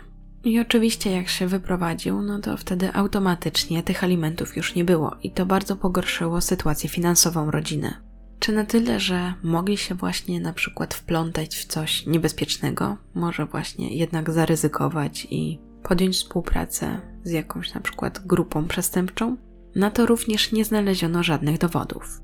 [0.44, 5.30] I oczywiście, jak się wyprowadził, no to wtedy automatycznie tych alimentów już nie było, i
[5.30, 7.94] to bardzo pogorszyło sytuację finansową rodziny.
[8.38, 13.96] Czy na tyle, że mogli się właśnie na przykład wplątać w coś niebezpiecznego, może właśnie
[13.96, 19.36] jednak zaryzykować i podjąć współpracę z jakąś na przykład grupą przestępczą?
[19.74, 22.20] Na to również nie znaleziono żadnych dowodów.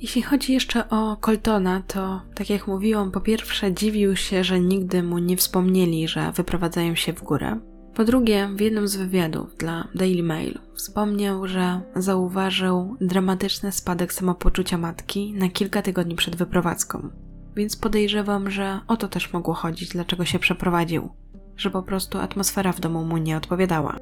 [0.00, 5.02] Jeśli chodzi jeszcze o Coltona, to tak jak mówiłam, po pierwsze dziwił się, że nigdy
[5.02, 7.60] mu nie wspomnieli, że wyprowadzają się w górę.
[7.94, 14.78] Po drugie, w jednym z wywiadów dla Daily Mail wspomniał, że zauważył dramatyczny spadek samopoczucia
[14.78, 17.10] matki na kilka tygodni przed wyprowadzką.
[17.56, 21.08] Więc podejrzewam, że o to też mogło chodzić, dlaczego się przeprowadził,
[21.56, 23.96] że po prostu atmosfera w domu mu nie odpowiadała.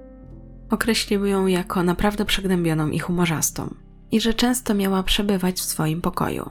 [0.71, 6.51] Określił ją jako naprawdę przygnębioną i humorzastą i że często miała przebywać w swoim pokoju.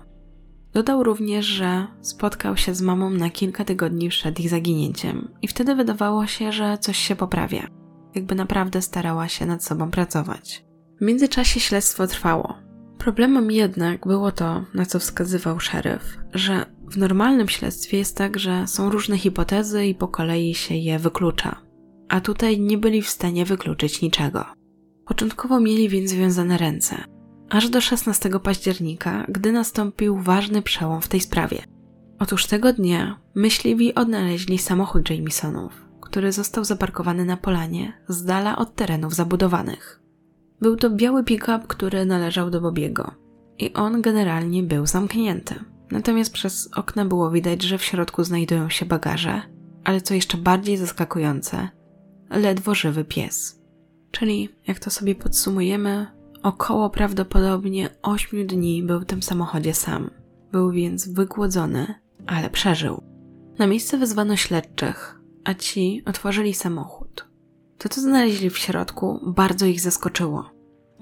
[0.73, 5.75] Dodał również, że spotkał się z mamą na kilka tygodni przed ich zaginięciem i wtedy
[5.75, 7.67] wydawało się, że coś się poprawia,
[8.15, 10.65] jakby naprawdę starała się nad sobą pracować.
[11.01, 12.57] W międzyczasie śledztwo trwało.
[12.97, 18.67] Problemem jednak było to, na co wskazywał szeryf, że w normalnym śledztwie jest tak, że
[18.67, 21.61] są różne hipotezy i po kolei się je wyklucza,
[22.09, 24.45] a tutaj nie byli w stanie wykluczyć niczego.
[25.05, 27.03] Początkowo mieli więc związane ręce,
[27.49, 31.63] aż do 16 października, gdy nastąpił ważny przełom w tej sprawie.
[32.19, 38.75] Otóż tego dnia myśliwi odnaleźli samochód Jamesonów, który został zaparkowany na polanie z dala od
[38.75, 40.01] terenów zabudowanych.
[40.61, 43.11] Był to biały pick-up, który należał do Bobiego
[43.59, 45.55] i on generalnie był zamknięty.
[45.91, 49.41] Natomiast przez okna było widać, że w środku znajdują się bagaże,
[49.83, 51.69] ale co jeszcze bardziej zaskakujące,
[52.29, 53.61] ledwo żywy pies.
[54.11, 56.07] Czyli, jak to sobie podsumujemy,
[56.45, 60.09] Około prawdopodobnie ośmiu dni był w tym samochodzie sam.
[60.51, 61.95] Był więc wygłodzony,
[62.27, 63.03] ale przeżył.
[63.59, 67.27] Na miejsce wezwano śledczych, a ci otworzyli samochód.
[67.77, 70.49] To, co znaleźli w środku, bardzo ich zaskoczyło.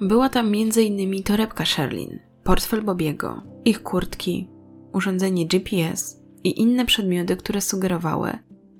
[0.01, 1.23] Była tam m.in.
[1.23, 4.49] torebka Sherlin, portfel Bobiego, ich kurtki,
[4.93, 8.31] urządzenie GPS i inne przedmioty, które sugerowały,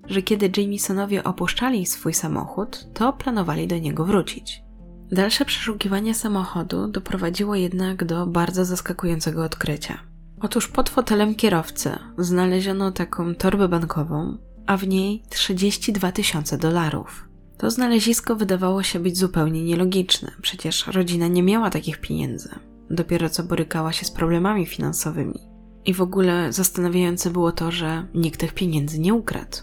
[0.08, 4.64] że kiedy Jamesonowie opuszczali swój samochód, to planowali do niego wrócić.
[5.12, 10.00] Dalsze przeszukiwanie samochodu doprowadziło jednak do bardzo zaskakującego odkrycia.
[10.42, 14.38] Otóż pod fotelem kierowcy znaleziono taką torbę bankową,
[14.68, 17.30] a w niej 32 tysiące dolarów.
[17.58, 22.50] To znalezisko wydawało się być zupełnie nielogiczne, przecież rodzina nie miała takich pieniędzy.
[22.90, 25.40] Dopiero co borykała się z problemami finansowymi.
[25.86, 29.58] I w ogóle zastanawiające było to, że nikt tych pieniędzy nie ukradł.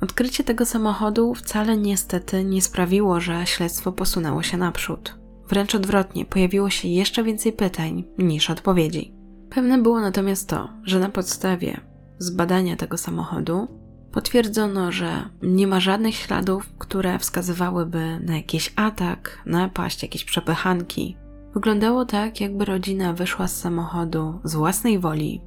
[0.00, 5.18] Odkrycie tego samochodu wcale niestety nie sprawiło, że śledztwo posunęło się naprzód.
[5.48, 9.14] Wręcz odwrotnie, pojawiło się jeszcze więcej pytań niż odpowiedzi.
[9.50, 11.80] Pewne było natomiast to, że na podstawie
[12.18, 13.68] zbadania tego samochodu
[14.12, 21.16] potwierdzono, że nie ma żadnych śladów, które wskazywałyby na jakiś atak, napaść, jakieś przepychanki.
[21.54, 25.42] Wyglądało tak, jakby rodzina wyszła z samochodu z własnej woli,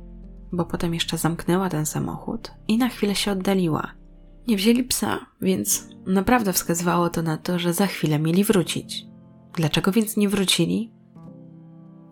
[0.51, 4.00] bo potem jeszcze zamknęła ten samochód i na chwilę się oddaliła
[4.47, 9.05] nie wzięli psa, więc naprawdę wskazywało to na to, że za chwilę mieli wrócić.
[9.53, 10.93] Dlaczego więc nie wrócili?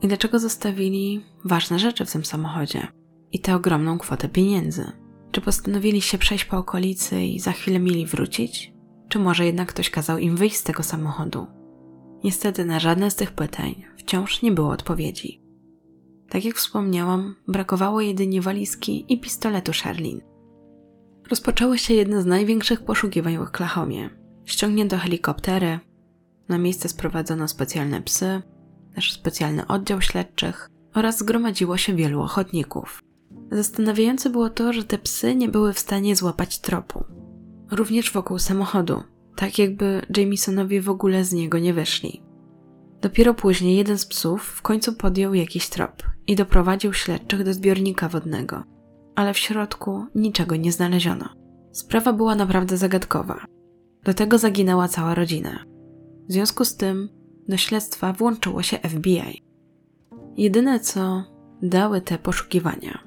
[0.02, 2.88] I dlaczego zostawili ważne rzeczy w tym samochodzie?
[3.32, 4.92] I tę ogromną kwotę pieniędzy?
[5.32, 8.74] Czy postanowili się przejść po okolicy i za chwilę mieli wrócić?
[9.10, 11.48] Czy może jednak ktoś kazał im wyjść z tego samochodu?
[12.24, 15.42] Niestety na żadne z tych pytań wciąż nie było odpowiedzi.
[16.30, 20.22] Tak jak wspomniałam, brakowało jedynie walizki i pistoletu Sherlin
[21.30, 24.10] rozpoczęły się jedne z największych poszukiwań w Oklahomie.
[24.46, 25.80] Ściągnięto helikoptery,
[26.50, 28.42] na miejsce sprowadzono specjalne psy,
[28.96, 33.04] też specjalny oddział śledczych oraz zgromadziło się wielu ochotników.
[33.52, 37.04] Zastanawiające było to, że te psy nie były w stanie złapać tropu.
[37.72, 39.04] Również wokół samochodu,
[39.36, 42.24] tak jakby Jamesonowie w ogóle z niego nie wyszli.
[43.02, 48.10] Dopiero później jeden z psów w końcu podjął jakiś trop i doprowadził śledczych do zbiornika
[48.10, 48.63] wodnego
[49.20, 51.30] ale w środku niczego nie znaleziono.
[51.72, 53.46] Sprawa była naprawdę zagadkowa.
[54.04, 55.64] Do tego zaginęła cała rodzina.
[56.30, 57.10] W związku z tym
[57.48, 59.44] do śledztwa włączyło się FBI.
[60.38, 61.24] Jedyne co
[61.62, 63.00] dały te poszukiwania,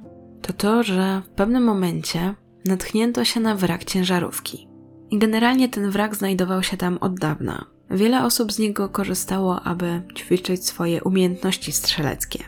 [0.42, 4.68] to to, że w pewnym momencie natchnięto się na wrak ciężarówki.
[5.10, 7.64] I generalnie ten wrak znajdował się tam od dawna.
[7.90, 12.44] Wiele osób z niego korzystało, aby ćwiczyć swoje umiejętności strzeleckie.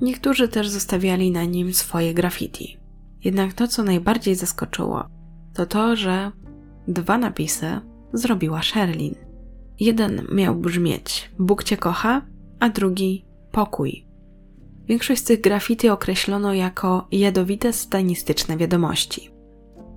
[0.00, 2.85] Niektórzy też zostawiali na nim swoje graffiti.
[3.26, 5.04] Jednak to, co najbardziej zaskoczyło,
[5.54, 6.32] to to, że
[6.88, 7.80] dwa napisy
[8.12, 9.14] zrobiła Sherlin.
[9.80, 12.22] Jeden miał brzmieć Bóg cię kocha,
[12.60, 14.06] a drugi pokój.
[14.84, 19.30] Większość z tych graffiti określono jako jadowite stanistyczne wiadomości.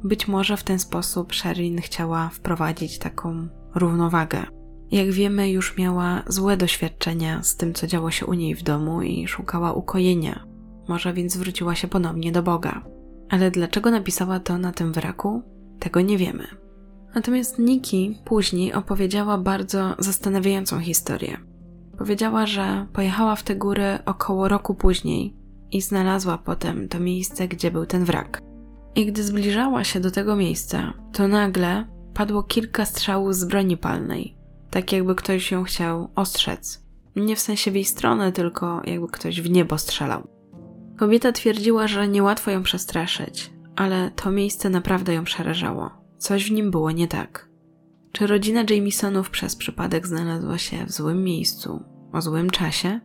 [0.04, 4.44] być może w ten sposób Sherilyn chciała wprowadzić taką równowagę.
[4.92, 9.02] Jak wiemy, już miała złe doświadczenia z tym, co działo się u niej w domu
[9.02, 10.46] i szukała ukojenia.
[10.88, 12.99] Może więc zwróciła się ponownie do Boga.
[13.30, 15.42] Ale dlaczego napisała to na tym wraku?
[15.80, 16.48] Tego nie wiemy.
[17.16, 21.38] Natomiast Nikki później opowiedziała bardzo zastanawiającą historię.
[21.98, 25.36] Powiedziała, że pojechała w te góry około roku później
[25.72, 28.42] i znalazła potem to miejsce, gdzie był ten wrak.
[28.96, 34.38] I gdy zbliżała się do tego miejsca, to nagle padło kilka strzałów z broni palnej,
[34.70, 36.84] tak jakby ktoś ją chciał ostrzec.
[37.16, 40.28] Nie w sensie w jej stronę, tylko jakby ktoś w niebo strzelał.
[41.00, 45.90] Kobieta twierdziła, że niełatwo ją przestraszyć, ale to miejsce naprawdę ją przerażało.
[46.18, 47.50] Coś w nim było nie tak.
[48.12, 51.84] Czy rodzina Jamisonów przez przypadek znalazła się w złym miejscu,
[52.14, 53.00] o złym czasie?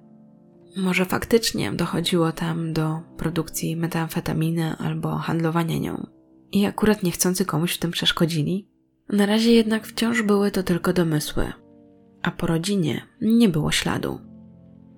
[0.76, 6.06] Może faktycznie dochodziło tam do produkcji metamfetaminy albo handlowania nią
[6.52, 8.68] i akurat niechcący komuś w tym przeszkodzili?
[9.08, 11.52] Na razie jednak wciąż były to tylko domysły,
[12.22, 14.33] a po rodzinie nie było śladu.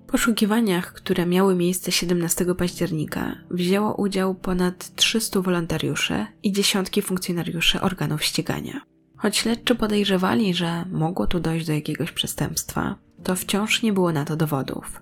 [0.07, 8.23] Poszukiwaniach, które miały miejsce 17 października, wzięło udział ponad 300 wolontariuszy i dziesiątki funkcjonariuszy organów
[8.23, 8.81] ścigania.
[9.17, 14.25] Choć śledczy podejrzewali, że mogło tu dojść do jakiegoś przestępstwa, to wciąż nie było na
[14.25, 15.01] to dowodów.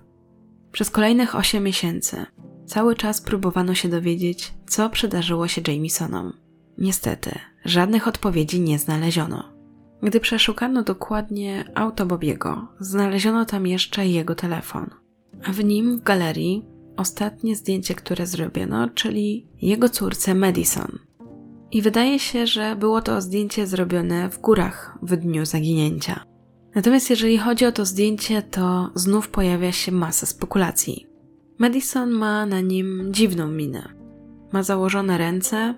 [0.72, 2.26] Przez kolejnych 8 miesięcy
[2.66, 6.32] cały czas próbowano się dowiedzieć, co przydarzyło się Jamisonom.
[6.78, 9.55] Niestety, żadnych odpowiedzi nie znaleziono.
[10.02, 14.90] Gdy przeszukano dokładnie auto Bobiego, znaleziono tam jeszcze jego telefon.
[15.44, 20.98] A w nim w galerii ostatnie zdjęcie, które zrobiono, czyli jego córce Madison.
[21.70, 26.24] I wydaje się, że było to zdjęcie zrobione w górach w dniu zaginięcia.
[26.74, 31.06] Natomiast jeżeli chodzi o to zdjęcie, to znów pojawia się masa spekulacji.
[31.58, 33.94] Madison ma na nim dziwną minę.
[34.52, 35.74] Ma założone ręce,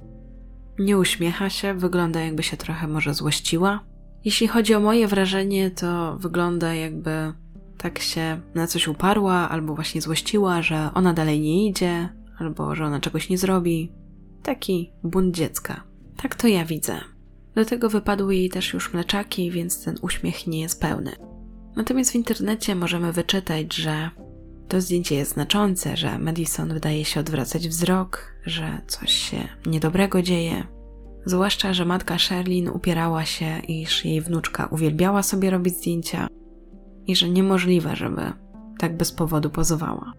[0.78, 3.88] nie uśmiecha się, wygląda jakby się trochę może złościła.
[4.24, 7.33] Jeśli chodzi o moje wrażenie, to wygląda jakby
[7.78, 12.85] tak się na coś uparła, albo właśnie złościła, że ona dalej nie idzie, albo że
[12.85, 13.92] ona czegoś nie zrobi.
[14.42, 15.85] Taki bunt dziecka.
[16.16, 17.00] Tak to ja widzę.
[17.54, 21.12] Do tego wypadły jej też już mleczaki, więc ten uśmiech nie jest pełny.
[21.76, 24.11] Natomiast w internecie możemy wyczytać, że
[24.68, 30.66] to zdjęcie jest znaczące, że Madison wydaje się odwracać wzrok, że coś się niedobrego dzieje.
[31.24, 36.28] Zwłaszcza, że matka Sherlin upierała się, iż jej wnuczka uwielbiała sobie robić zdjęcia
[37.07, 38.33] i że niemożliwe, żeby
[38.78, 40.12] tak bez powodu pozowała.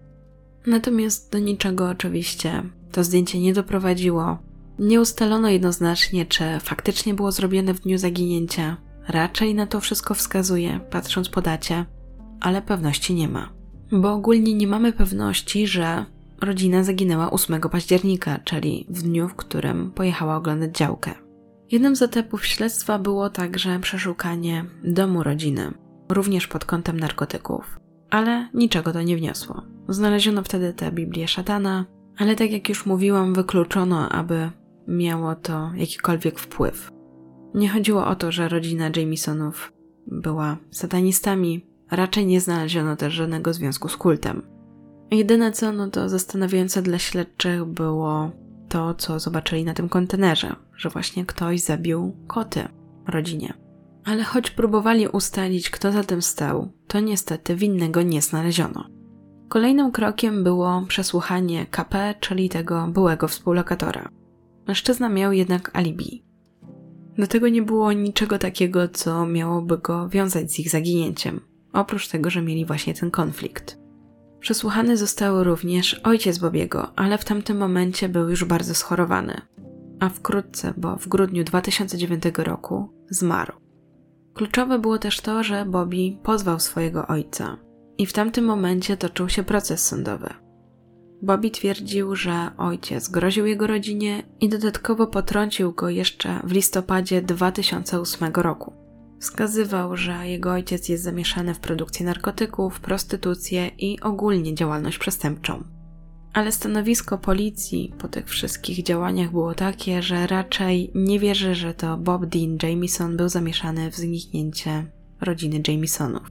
[0.68, 4.38] Natomiast do niczego oczywiście to zdjęcie nie doprowadziło.
[4.80, 8.78] Nie ustalono jednoznacznie, czy faktycznie było zrobione w dniu zaginięcia.
[9.08, 11.86] Raczej na to wszystko wskazuje, patrząc po dacie,
[12.42, 13.50] ale pewności nie ma.
[13.92, 16.06] Bo ogólnie nie mamy pewności, że
[16.42, 21.12] rodzina zaginęła 8 października, czyli w dniu, w którym pojechała oglądać działkę.
[21.72, 25.74] Jednym z etapów śledztwa było także przeszukanie domu rodziny,
[26.10, 29.62] również pod kątem narkotyków, ale niczego to nie wniosło.
[29.88, 31.86] Znaleziono wtedy tę Biblię szatana,
[32.18, 34.50] ale tak jak już mówiłam, wykluczono, aby
[34.88, 36.92] miało to jakikolwiek wpływ.
[37.54, 39.74] Nie chodziło o to, że rodzina Jamisonów
[40.08, 44.59] była satanistami, raczej nie znaleziono też żadnego związku z kultem.
[45.12, 48.32] Jedyne co, no to zastanawiające dla śledczych było
[48.70, 52.68] to, co zobaczyli na tym kontenerze, że właśnie ktoś zabił koty
[53.08, 53.54] rodzinie.
[54.06, 58.86] Ale choć próbowali ustalić, kto za tym stał, to niestety winnego nie znaleziono.
[59.50, 64.10] Kolejnym krokiem było przesłuchanie KP, czyli tego byłego współlokatora.
[64.68, 66.24] Mężczyzna miał jednak alibi.
[67.18, 71.42] Do tego nie było niczego takiego, co miałoby go wiązać z ich zaginięciem,
[71.74, 73.79] oprócz tego, że mieli właśnie ten konflikt.
[74.40, 79.42] Przesłuchany został również ojciec Bobiego, ale w tamtym momencie był już bardzo schorowany,
[80.00, 83.54] a wkrótce, bo w grudniu 2009 roku, zmarł.
[84.34, 87.58] Kluczowe było też to, że Bobby pozwał swojego ojca
[87.98, 90.30] i w tamtym momencie toczył się proces sądowy.
[91.22, 98.34] Bobby twierdził, że ojciec groził jego rodzinie i dodatkowo potrącił go jeszcze w listopadzie 2008
[98.34, 98.79] roku.
[99.20, 105.64] Wskazywał, że jego ojciec jest zamieszany w produkcję narkotyków, prostytucję i ogólnie działalność przestępczą.
[106.34, 111.98] Ale stanowisko policji po tych wszystkich działaniach było takie, że raczej nie wierzy, że to
[111.98, 114.92] Bob Dean Jamison był zamieszany w zniknięcie
[115.22, 116.28] rodziny Jamisonów.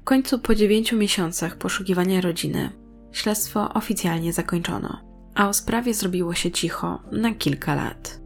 [0.00, 2.70] W końcu po dziewięciu miesiącach poszukiwania rodziny
[3.12, 5.00] śledztwo oficjalnie zakończono,
[5.34, 8.20] a o sprawie zrobiło się cicho na kilka lat.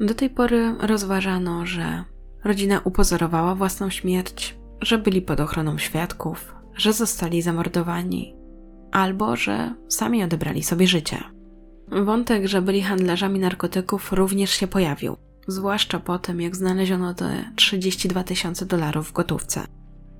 [0.00, 2.04] Do tej pory rozważano, że
[2.44, 8.34] rodzina upozorowała własną śmierć, że byli pod ochroną świadków, że zostali zamordowani,
[8.92, 11.18] albo że sami odebrali sobie życie.
[11.88, 15.16] Wątek, że byli handlarzami narkotyków również się pojawił,
[15.46, 19.66] zwłaszcza po tym, jak znaleziono te 32 tysiące dolarów w gotówce.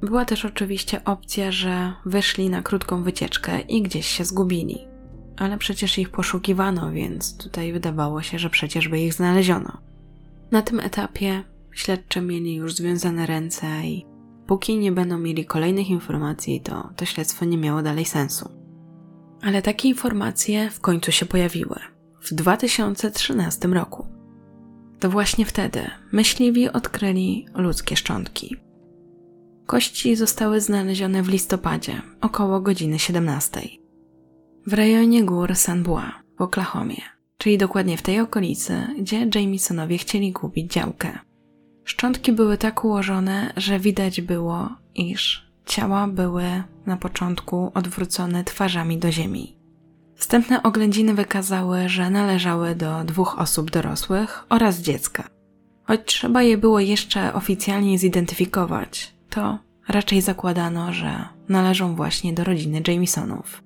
[0.02, 4.78] Była też oczywiście opcja, że wyszli na krótką wycieczkę i gdzieś się zgubili.
[5.36, 9.78] Ale przecież ich poszukiwano, więc tutaj wydawało się, że przecież by ich znaleziono.
[10.50, 11.44] Na tym etapie
[11.74, 14.06] śledczy mieli już związane ręce i
[14.46, 18.48] póki nie będą mieli kolejnych informacji, to to śledztwo nie miało dalej sensu.
[19.42, 21.76] Ale takie informacje w końcu się pojawiły
[22.20, 24.06] w 2013 roku.
[25.00, 28.56] To właśnie wtedy myśliwi odkryli ludzkie szczątki.
[29.66, 33.60] Kości zostały znalezione w listopadzie, około godziny 17.
[34.66, 37.02] W rejonie gór San Bua w Oklahomie,
[37.38, 41.18] czyli dokładnie w tej okolicy, gdzie Jamesonowie chcieli kupić działkę.
[41.84, 46.44] Szczątki były tak ułożone, że widać było, iż ciała były
[46.86, 49.56] na początku odwrócone twarzami do ziemi.
[50.14, 55.28] Wstępne oględziny wykazały, że należały do dwóch osób dorosłych oraz dziecka.
[55.84, 59.58] Choć trzeba je było jeszcze oficjalnie zidentyfikować, to
[59.88, 63.62] raczej zakładano, że należą właśnie do rodziny Jamesonów.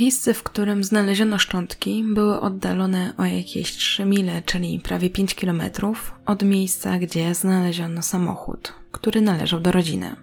[0.00, 6.12] Miejsce, w którym znaleziono szczątki, były oddalone o jakieś 3 mile, czyli prawie 5 kilometrów,
[6.26, 10.16] od miejsca, gdzie znaleziono samochód, który należał do rodziny.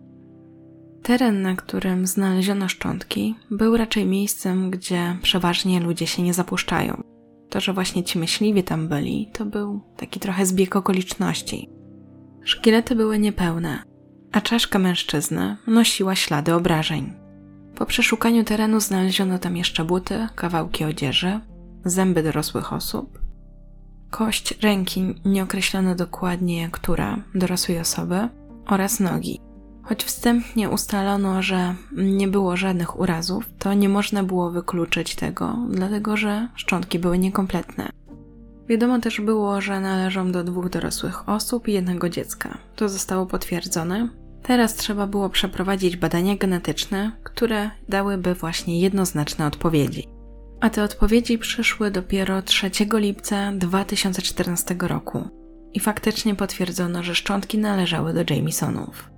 [1.03, 7.03] Teren, na którym znaleziono szczątki, był raczej miejscem, gdzie przeważnie ludzie się nie zapuszczają.
[7.49, 11.69] To, że właśnie ci myśliwi tam byli, to był taki trochę zbieg okoliczności.
[12.43, 13.83] Szkielety były niepełne,
[14.31, 17.26] a czaszka mężczyzny nosiła ślady obrażeń.
[17.77, 21.39] Po przeszukaniu terenu znaleziono tam jeszcze buty, kawałki odzieży,
[21.85, 23.19] zęby dorosłych osób,
[24.09, 28.29] kość ręki nie określono dokładnie, która dorosłej osoby,
[28.67, 29.39] oraz nogi.
[29.83, 36.17] Choć wstępnie ustalono, że nie było żadnych urazów, to nie można było wykluczyć tego, dlatego
[36.17, 37.89] że szczątki były niekompletne.
[38.69, 42.57] Wiadomo też było, że należą do dwóch dorosłych osób i jednego dziecka.
[42.75, 44.09] To zostało potwierdzone.
[44.47, 50.07] Teraz trzeba było przeprowadzić badania genetyczne, które dałyby właśnie jednoznaczne odpowiedzi.
[50.61, 55.29] A te odpowiedzi przyszły dopiero 3 lipca 2014 roku
[55.73, 59.09] i faktycznie potwierdzono, że szczątki należały do Jamesonów.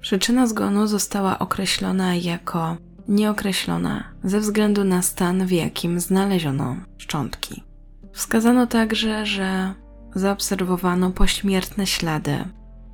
[0.00, 2.76] Przyczyna zgonu została określona jako
[3.08, 7.64] nieokreślona ze względu na stan, w jakim znaleziono szczątki.
[8.12, 9.74] Wskazano także, że
[10.14, 12.44] zaobserwowano pośmiertne ślady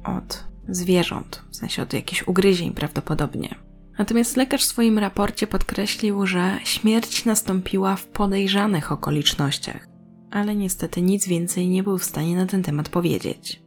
[0.04, 3.54] od zwierząt, w sensie od jakichś ugryzień prawdopodobnie.
[3.98, 9.88] Natomiast lekarz w swoim raporcie podkreślił, że śmierć nastąpiła w podejrzanych okolicznościach,
[10.30, 13.62] ale niestety nic więcej nie był w stanie na ten temat powiedzieć.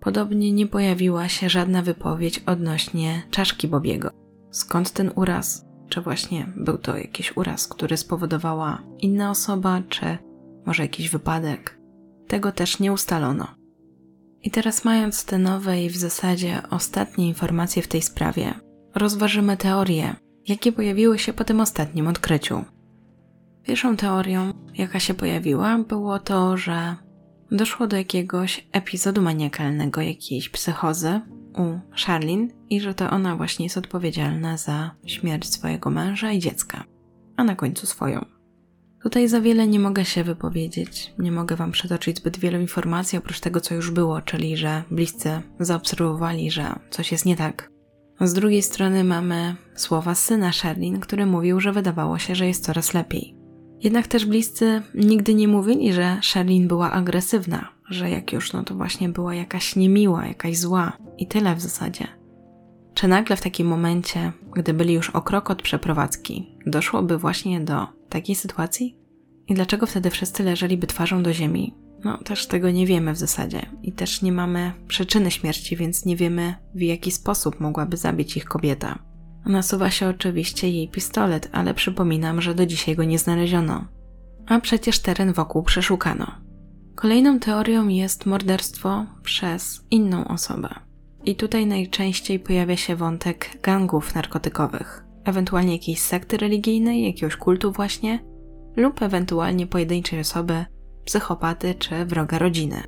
[0.00, 4.10] Podobnie nie pojawiła się żadna wypowiedź odnośnie czaszki Bobiego.
[4.50, 5.64] Skąd ten uraz?
[5.88, 10.18] Czy właśnie był to jakiś uraz, który spowodowała inna osoba, czy
[10.66, 11.78] może jakiś wypadek?
[12.26, 13.57] Tego też nie ustalono.
[14.48, 18.54] I teraz, mając te nowe i w zasadzie ostatnie informacje w tej sprawie,
[18.94, 22.64] rozważymy teorie, jakie pojawiły się po tym ostatnim odkryciu.
[23.62, 26.96] Pierwszą teorią, jaka się pojawiła, było to, że
[27.50, 31.20] doszło do jakiegoś epizodu maniakalnego, jakiejś psychozy
[31.58, 36.84] u Charlene i że to ona właśnie jest odpowiedzialna za śmierć swojego męża i dziecka,
[37.36, 38.37] a na końcu swoją.
[39.02, 43.40] Tutaj za wiele nie mogę się wypowiedzieć, nie mogę Wam przytoczyć zbyt wielu informacji oprócz
[43.40, 47.70] tego, co już było, czyli że bliscy zaobserwowali, że coś jest nie tak.
[48.20, 52.94] Z drugiej strony mamy słowa syna Sherlin, który mówił, że wydawało się, że jest coraz
[52.94, 53.36] lepiej.
[53.80, 58.74] Jednak też bliscy nigdy nie mówili, że Sherlin była agresywna, że jak już, no to
[58.74, 62.08] właśnie była jakaś niemiła, jakaś zła i tyle w zasadzie.
[62.94, 67.97] Czy nagle w takim momencie, gdy byli już o krok od przeprowadzki, doszłoby właśnie do
[68.08, 68.98] takiej sytuacji?
[69.48, 71.74] I dlaczego wtedy wszyscy leżeliby twarzą do ziemi?
[72.04, 73.66] No, też tego nie wiemy w zasadzie.
[73.82, 78.44] I też nie mamy przyczyny śmierci, więc nie wiemy, w jaki sposób mogłaby zabić ich
[78.44, 78.98] kobieta.
[79.46, 83.84] Nasuwa się oczywiście jej pistolet, ale przypominam, że do dzisiaj go nie znaleziono.
[84.46, 86.26] A przecież teren wokół przeszukano.
[86.94, 90.68] Kolejną teorią jest morderstwo przez inną osobę.
[91.24, 98.24] I tutaj najczęściej pojawia się wątek gangów narkotykowych, ewentualnie jakiejś sekty religijnej, jakiegoś kultu właśnie,
[98.76, 100.64] lub ewentualnie pojedynczej osoby,
[101.04, 102.82] psychopaty czy wroga rodziny.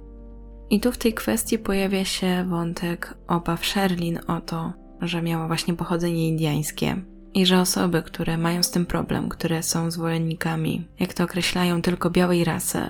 [0.70, 5.74] I tu w tej kwestii pojawia się wątek obaw Sherlin o to, że miała właśnie
[5.74, 7.03] pochodzenie indiańskie
[7.35, 12.11] i że osoby, które mają z tym problem, które są zwolennikami, jak to określają, tylko
[12.11, 12.81] białej rasy,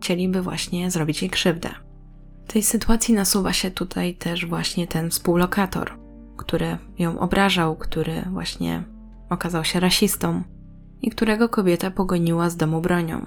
[0.00, 1.68] chcieliby właśnie zrobić jej krzywdę.
[2.48, 5.98] W tej sytuacji nasuwa się tutaj też właśnie ten współlokator,
[6.36, 8.84] który ją obrażał, który właśnie
[9.30, 10.42] okazał się rasistą
[11.02, 13.26] i którego kobieta pogoniła z domu bronią.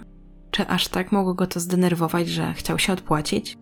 [0.51, 3.57] czy aż tak mogło go to zdenerwować, że chciał się odpłacić.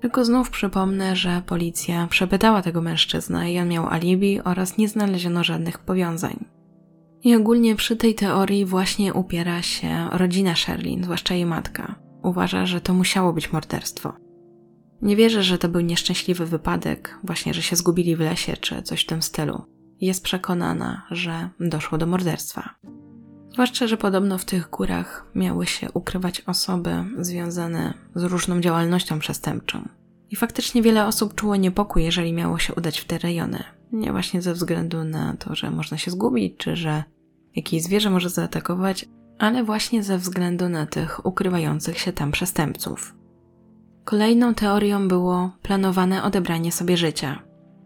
[0.00, 5.44] Tylko znów przypomnę, że policja przepytała tego mężczyznę i on miał alibi oraz nie znaleziono
[5.44, 6.44] żadnych powiązań.
[7.22, 11.94] I ogólnie przy tej teorii właśnie upiera się rodzina Sherlin, zwłaszcza jej matka.
[12.22, 14.12] Uważa, że to musiało być morderstwo.
[15.02, 19.02] Nie wierzę, że to był nieszczęśliwy wypadek, właśnie, że się zgubili w lesie czy coś
[19.02, 19.62] w tym stylu.
[20.00, 22.74] Jest przekonana, że doszło do morderstwa.
[23.52, 29.88] Zwłaszcza, że podobno w tych górach miały się ukrywać osoby związane z różną działalnością przestępczą.
[30.30, 33.64] I faktycznie wiele osób czuło niepokój, jeżeli miało się udać w te rejony.
[33.92, 37.04] Nie właśnie ze względu na to, że można się zgubić, czy że
[37.56, 43.17] jakieś zwierzę może zaatakować, ale właśnie ze względu na tych ukrywających się tam przestępców.
[44.08, 47.42] Kolejną teorią było planowane odebranie sobie życia,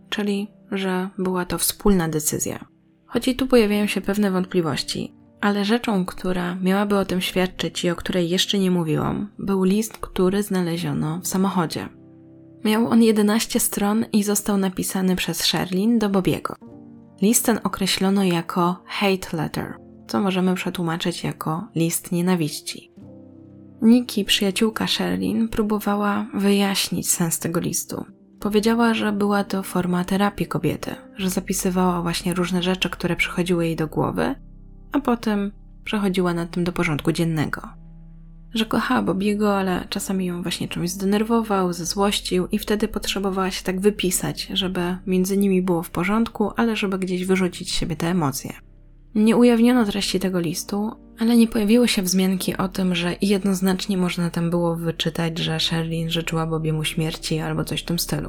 [0.08, 2.64] czyli że była to wspólna decyzja.
[3.06, 7.90] Choć i tu pojawiają się pewne wątpliwości, ale rzeczą, która miałaby o tym świadczyć i
[7.90, 11.88] o której jeszcze nie mówiłam, był list, który znaleziono w samochodzie.
[12.64, 16.54] Miał on 11 stron i został napisany przez Sherlin do Bobiego.
[17.22, 19.74] List ten określono jako hate letter,
[20.08, 22.91] co możemy przetłumaczyć jako list nienawiści.
[23.82, 28.04] Niki, przyjaciółka Sherlin, próbowała wyjaśnić sens tego listu.
[28.40, 33.76] Powiedziała, że była to forma terapii kobiety, że zapisywała właśnie różne rzeczy, które przychodziły jej
[33.76, 34.34] do głowy,
[34.92, 35.52] a potem
[35.84, 37.62] przechodziła nad tym do porządku dziennego.
[38.54, 43.80] Że kochała Bobiego, ale czasami ją właśnie czymś zdenerwował, zezłościł i wtedy potrzebowała się tak
[43.80, 48.52] wypisać, żeby między nimi było w porządku, ale żeby gdzieś wyrzucić z siebie te emocje.
[49.14, 54.30] Nie ujawniono treści tego listu, ale nie pojawiły się wzmianki o tym, że jednoznacznie można
[54.30, 58.28] tam było wyczytać, że Sherlin życzyła Bobiemu śmierci albo coś w tym stylu.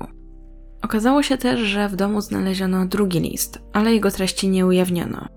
[0.82, 5.28] Okazało się też, że w domu znaleziono drugi list, ale jego treści nie ujawniono.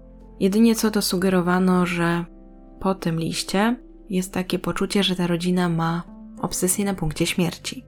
[0.40, 2.24] Jedynie co to sugerowano, że
[2.80, 3.76] po tym liście
[4.10, 6.02] jest takie poczucie, że ta rodzina ma
[6.40, 7.84] obsesję na punkcie śmierci.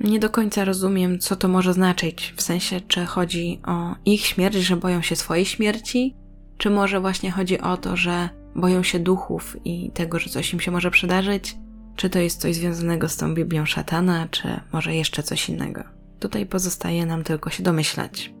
[0.00, 4.56] Nie do końca rozumiem, co to może znaczyć, w sensie, czy chodzi o ich śmierć,
[4.56, 6.16] że boją się swojej śmierci,
[6.58, 10.60] czy może właśnie chodzi o to, że boją się duchów i tego, że coś im
[10.60, 11.56] się może przydarzyć?
[11.96, 15.82] Czy to jest coś związanego z tą Biblią szatana, czy może jeszcze coś innego?
[16.20, 18.34] Tutaj pozostaje nam tylko się domyślać.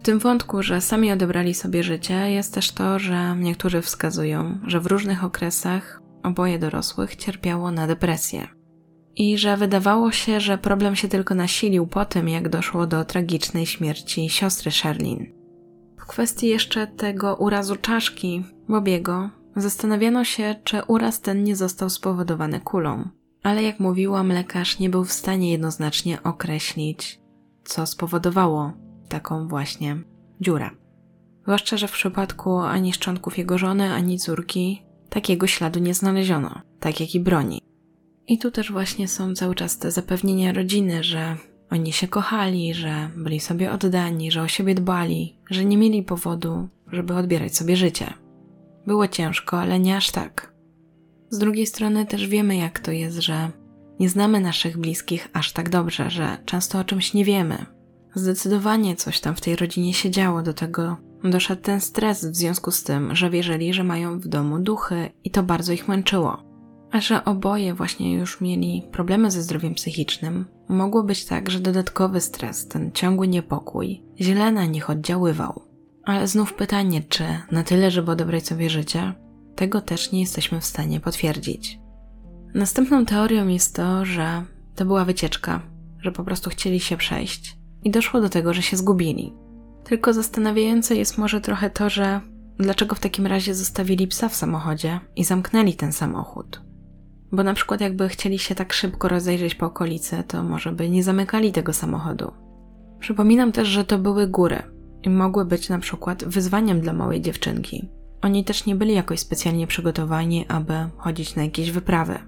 [0.00, 4.80] W tym wątku, że sami odebrali sobie życie, jest też to, że niektórzy wskazują, że
[4.80, 8.48] w różnych okresach oboje dorosłych cierpiało na depresję.
[9.16, 13.66] I że wydawało się, że problem się tylko nasilił po tym, jak doszło do tragicznej
[13.66, 15.37] śmierci siostry Sherlin.
[16.08, 23.08] Kwestii jeszcze tego urazu czaszki Bobiego zastanawiano się, czy uraz ten nie został spowodowany kulą.
[23.42, 27.20] Ale jak mówiłam, lekarz nie był w stanie jednoznacznie określić,
[27.64, 28.72] co spowodowało
[29.08, 29.96] taką właśnie
[30.40, 30.70] dziurę.
[31.42, 37.00] Zwłaszcza, że w przypadku ani szczątków jego żony, ani córki takiego śladu nie znaleziono, tak
[37.00, 37.60] jak i broni.
[38.26, 41.36] I tu też właśnie są cały czas te zapewnienia rodziny, że
[41.70, 46.68] oni się kochali, że byli sobie oddani, że o siebie dbali, że nie mieli powodu,
[46.92, 48.14] żeby odbierać sobie życie.
[48.86, 50.52] Było ciężko, ale nie aż tak.
[51.30, 53.50] Z drugiej strony też wiemy, jak to jest, że
[54.00, 57.66] nie znamy naszych bliskich aż tak dobrze, że często o czymś nie wiemy.
[58.14, 62.70] Zdecydowanie coś tam w tej rodzinie się działo, do tego doszedł ten stres w związku
[62.70, 66.47] z tym, że wierzyli, że mają w domu duchy i to bardzo ich męczyło.
[66.90, 72.20] A że oboje właśnie już mieli problemy ze zdrowiem psychicznym, mogło być tak, że dodatkowy
[72.20, 75.62] stres, ten ciągły niepokój, źle na nich oddziaływał.
[76.04, 79.14] Ale znów pytanie, czy na tyle, żeby odebrać sobie życie,
[79.56, 81.80] tego też nie jesteśmy w stanie potwierdzić.
[82.54, 85.62] Następną teorią jest to, że to była wycieczka,
[86.00, 89.34] że po prostu chcieli się przejść i doszło do tego, że się zgubili.
[89.84, 92.20] Tylko zastanawiające jest może trochę to, że
[92.58, 96.67] dlaczego w takim razie zostawili psa w samochodzie i zamknęli ten samochód.
[97.32, 101.02] Bo na przykład jakby chcieli się tak szybko rozejrzeć po okolicy, to może by nie
[101.02, 102.32] zamykali tego samochodu.
[103.00, 104.62] Przypominam też, że to były góry
[105.02, 107.88] i mogły być na przykład wyzwaniem dla małej dziewczynki.
[108.22, 112.18] Oni też nie byli jakoś specjalnie przygotowani, aby chodzić na jakieś wyprawy.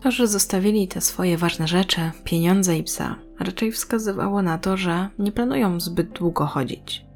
[0.00, 5.08] To, że zostawili te swoje ważne rzeczy, pieniądze i psa, raczej wskazywało na to, że
[5.18, 7.07] nie planują zbyt długo chodzić.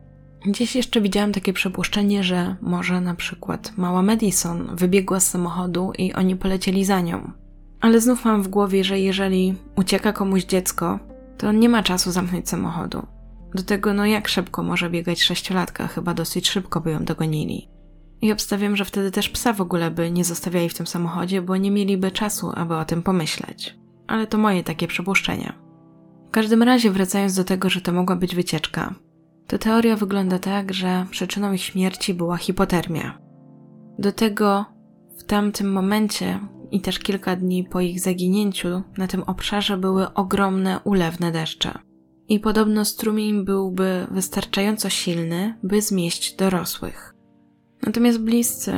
[0.46, 6.12] Gdzieś jeszcze widziałam takie przypuszczenie, że może na przykład mała Madison wybiegła z samochodu i
[6.12, 7.32] oni polecieli za nią.
[7.80, 10.98] Ale znów mam w głowie, że jeżeli ucieka komuś dziecko,
[11.38, 13.06] to nie ma czasu zamknąć samochodu.
[13.54, 17.68] Do tego, no jak szybko może biegać sześciolatka, chyba dosyć szybko by ją dogonili.
[18.20, 21.56] I obstawiam, że wtedy też psa w ogóle by nie zostawiali w tym samochodzie, bo
[21.56, 23.76] nie mieliby czasu, aby o tym pomyśleć.
[24.06, 25.52] Ale to moje takie przypuszczenia.
[26.28, 28.94] W każdym razie, wracając do tego, że to mogła być wycieczka,
[29.52, 33.18] to teoria wygląda tak, że przyczyną ich śmierci była hipotermia.
[33.98, 34.64] Do tego
[35.18, 36.40] w tamtym momencie
[36.70, 41.78] i też kilka dni po ich zaginięciu na tym obszarze były ogromne ulewne deszcze.
[42.28, 47.14] I podobno strumień byłby wystarczająco silny, by zmieść dorosłych.
[47.86, 48.72] Natomiast bliscy,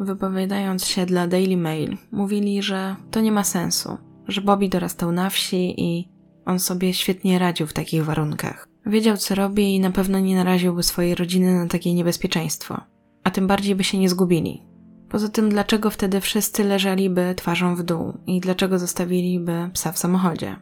[0.00, 5.30] wypowiadając się dla Daily Mail, mówili, że to nie ma sensu, że Bobby dorastał na
[5.30, 6.08] wsi i
[6.46, 8.67] on sobie świetnie radził w takich warunkach.
[8.88, 12.80] Wiedział, co robi i na pewno nie naraziłby swojej rodziny na takie niebezpieczeństwo,
[13.24, 14.62] a tym bardziej by się nie zgubili.
[15.08, 20.56] Poza tym, dlaczego wtedy wszyscy leżeliby twarzą w dół i dlaczego zostawiliby psa w samochodzie?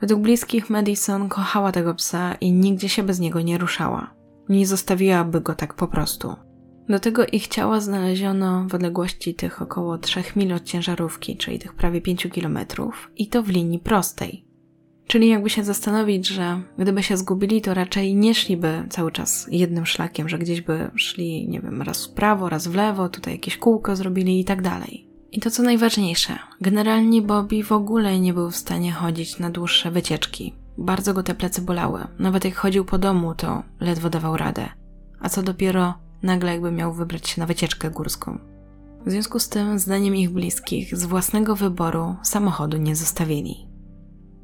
[0.00, 4.14] Według bliskich Madison kochała tego psa i nigdzie się bez niego nie ruszała.
[4.48, 6.34] Nie zostawiłaby go tak po prostu.
[6.88, 11.74] Do tego ich ciała znaleziono w odległości tych około 3 mil od ciężarówki, czyli tych
[11.74, 14.51] prawie 5 kilometrów, i to w linii prostej.
[15.12, 19.86] Czyli jakby się zastanowić, że gdyby się zgubili, to raczej nie szliby cały czas jednym
[19.86, 23.56] szlakiem, że gdzieś by szli, nie wiem, raz w prawo, raz w lewo, tutaj jakieś
[23.56, 25.08] kółko zrobili i tak dalej.
[25.32, 29.90] I to co najważniejsze, generalnie Bobby w ogóle nie był w stanie chodzić na dłuższe
[29.90, 30.54] wycieczki.
[30.78, 32.06] Bardzo go te plecy bolały.
[32.18, 34.68] Nawet jak chodził po domu, to ledwo dawał radę.
[35.20, 38.38] A co dopiero nagle jakby miał wybrać się na wycieczkę górską.
[39.06, 43.71] W związku z tym, zdaniem ich bliskich, z własnego wyboru samochodu nie zostawili.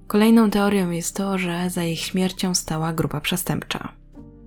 [0.09, 3.93] Kolejną teorią jest to, że za ich śmiercią stała grupa przestępcza.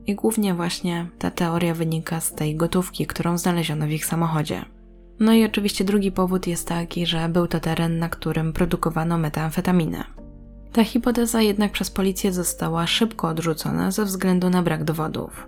[0.06, 4.66] I głównie właśnie ta teoria wynika z tej gotówki, którą znaleziono w ich samochodzie.
[5.20, 10.04] No i oczywiście drugi powód jest taki, że był to teren, na którym produkowano metamfetaminę.
[10.72, 15.48] Ta hipoteza jednak przez policję została szybko odrzucona ze względu na brak dowodów.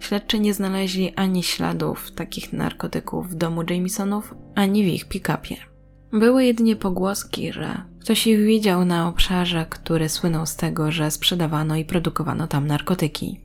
[0.00, 5.71] Śledczy nie znaleźli ani śladów takich narkotyków w domu Jamesonów, ani w ich pick-upie.
[6.12, 11.76] Były jedynie pogłoski, że ktoś ich widział na obszarze, który słynął z tego, że sprzedawano
[11.76, 13.40] i produkowano tam narkotyki.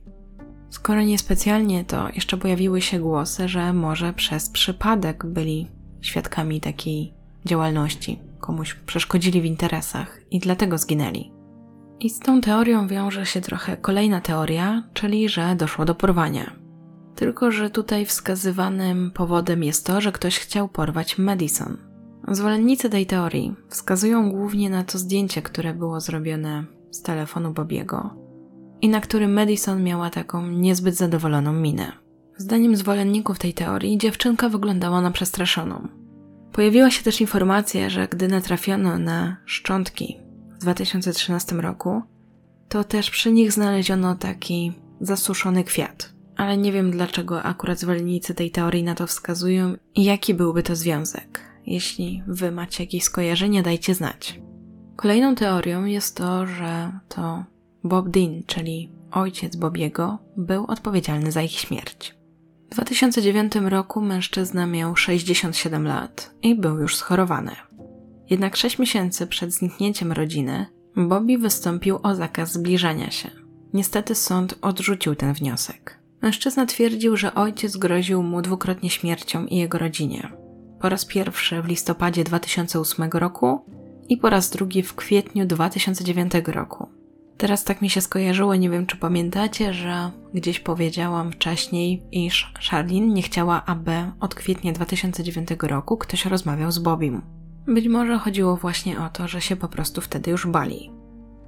[0.70, 7.14] Skoro niespecjalnie, to jeszcze pojawiły się głosy, że może przez przypadek byli świadkami takiej
[7.44, 11.32] działalności, komuś przeszkodzili w interesach i dlatego zginęli.
[12.00, 16.52] I z tą teorią wiąże się trochę kolejna teoria, czyli że doszło do porwania.
[17.14, 21.87] Tylko, że tutaj wskazywanym powodem jest to, że ktoś chciał porwać Madison.
[22.30, 28.10] Zwolennicy tej teorii wskazują głównie na to zdjęcie, które było zrobione z telefonu Bobiego
[28.80, 31.92] i na którym Madison miała taką niezbyt zadowoloną minę.
[32.36, 35.88] Zdaniem zwolenników tej teorii dziewczynka wyglądała na przestraszoną.
[36.52, 40.18] Pojawiła się też informacja, że gdy natrafiono na szczątki
[40.54, 42.02] w 2013 roku,
[42.68, 46.12] to też przy nich znaleziono taki zasuszony kwiat.
[46.36, 50.76] Ale nie wiem dlaczego akurat zwolennicy tej teorii na to wskazują i jaki byłby to
[50.76, 51.47] związek.
[51.68, 54.40] Jeśli wy macie jakieś skojarzenia, dajcie znać.
[54.96, 57.44] Kolejną teorią jest to, że to
[57.84, 62.14] Bob Dean, czyli ojciec Bobiego, był odpowiedzialny za ich śmierć.
[62.70, 67.52] W 2009 roku mężczyzna miał 67 lat i był już schorowany.
[68.30, 70.66] Jednak 6 miesięcy przed zniknięciem rodziny
[70.96, 73.30] Bobby wystąpił o zakaz zbliżania się.
[73.72, 75.98] Niestety sąd odrzucił ten wniosek.
[76.22, 80.47] Mężczyzna twierdził, że ojciec groził mu dwukrotnie śmiercią i jego rodzinie.
[80.80, 83.60] Po raz pierwszy w listopadzie 2008 roku
[84.08, 86.88] i po raz drugi w kwietniu 2009 roku.
[87.36, 93.06] Teraz tak mi się skojarzyło, nie wiem czy pamiętacie, że gdzieś powiedziałam wcześniej, iż Charlene
[93.06, 97.22] nie chciała, aby od kwietnia 2009 roku ktoś rozmawiał z Bobim.
[97.66, 100.90] Być może chodziło właśnie o to, że się po prostu wtedy już bali.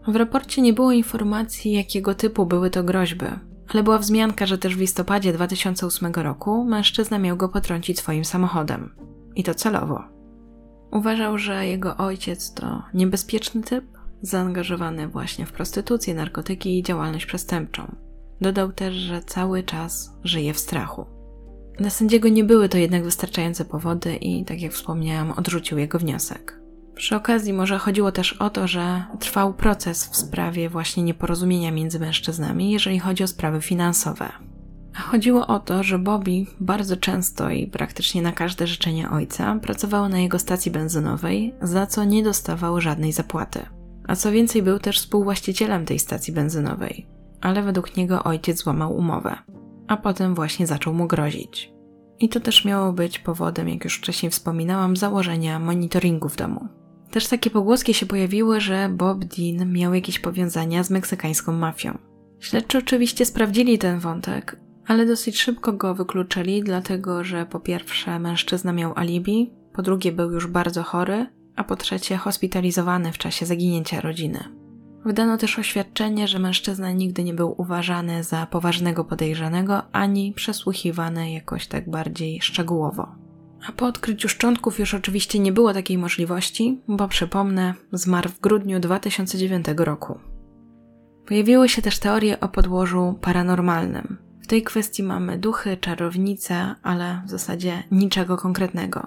[0.09, 3.27] W raporcie nie było informacji, jakiego typu były to groźby,
[3.69, 9.10] ale była wzmianka, że też w listopadzie 2008 roku mężczyzna miał go potrącić swoim samochodem.
[9.37, 10.05] I to celowo.
[10.93, 13.85] Uważał, że jego ojciec to niebezpieczny typ,
[14.23, 17.97] zaangażowany właśnie w prostytucję, narkotyki i działalność przestępczą.
[18.41, 21.07] Dodał też, że cały czas żyje w strachu.
[21.79, 26.61] Dla sędziego nie były to jednak wystarczające powody i, tak jak wspomniałam, odrzucił jego wniosek.
[26.95, 32.01] Przy okazji może chodziło też o to, że trwał proces w sprawie właśnie nieporozumienia między
[32.01, 34.33] mężczyznami, jeżeli chodzi o sprawy finansowe.
[34.95, 40.19] Chodziło o to, że Bobby bardzo często i praktycznie na każde życzenie ojca pracował na
[40.19, 43.61] jego stacji benzynowej, za co nie dostawał żadnej zapłaty.
[44.09, 47.07] A co więcej, był też współwłaścicielem tej stacji benzynowej,
[47.41, 49.39] ale według niego ojciec złamał umowę,
[49.89, 51.73] a potem właśnie zaczął mu grozić.
[52.19, 56.69] I to też miało być powodem, jak już wcześniej wspominałam, założenia monitoringu w domu.
[57.11, 61.99] Też takie pogłoski się pojawiły, że Bob Dean miał jakieś powiązania z meksykańską mafią.
[62.41, 64.57] Śledczy oczywiście sprawdzili ten wątek,
[64.91, 70.31] ale dosyć szybko go wykluczyli, dlatego że po pierwsze mężczyzna miał alibi, po drugie był
[70.31, 71.27] już bardzo chory,
[71.57, 74.45] a po trzecie hospitalizowany w czasie zaginięcia rodziny.
[75.05, 81.67] Wydano też oświadczenie, że mężczyzna nigdy nie był uważany za poważnego podejrzanego ani przesłuchiwany jakoś
[81.67, 83.09] tak bardziej szczegółowo.
[83.69, 88.81] A po odkryciu szczątków już oczywiście nie było takiej możliwości, bo przypomnę, zmarł w grudniu
[88.81, 90.19] 2009 roku.
[91.27, 94.30] Pojawiły się też teorie o podłożu paranormalnym.
[94.51, 99.07] Tej kwestii mamy duchy, czarownice, ale w zasadzie niczego konkretnego.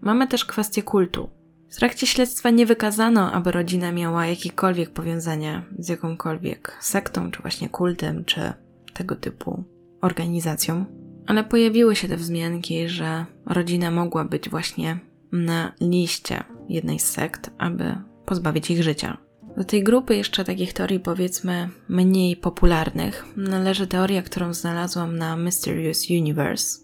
[0.00, 1.30] Mamy też kwestię kultu.
[1.70, 7.68] W trakcie śledztwa nie wykazano, aby rodzina miała jakiekolwiek powiązania z jakąkolwiek sektą, czy właśnie
[7.68, 8.52] kultem, czy
[8.92, 9.64] tego typu
[10.00, 10.84] organizacją.
[11.26, 14.98] Ale pojawiły się te wzmianki, że rodzina mogła być właśnie
[15.32, 19.23] na liście jednej z sekt, aby pozbawić ich życia.
[19.56, 26.10] Do tej grupy jeszcze takich teorii, powiedzmy, mniej popularnych, należy teoria, którą znalazłam na Mysterious
[26.10, 26.78] Universe,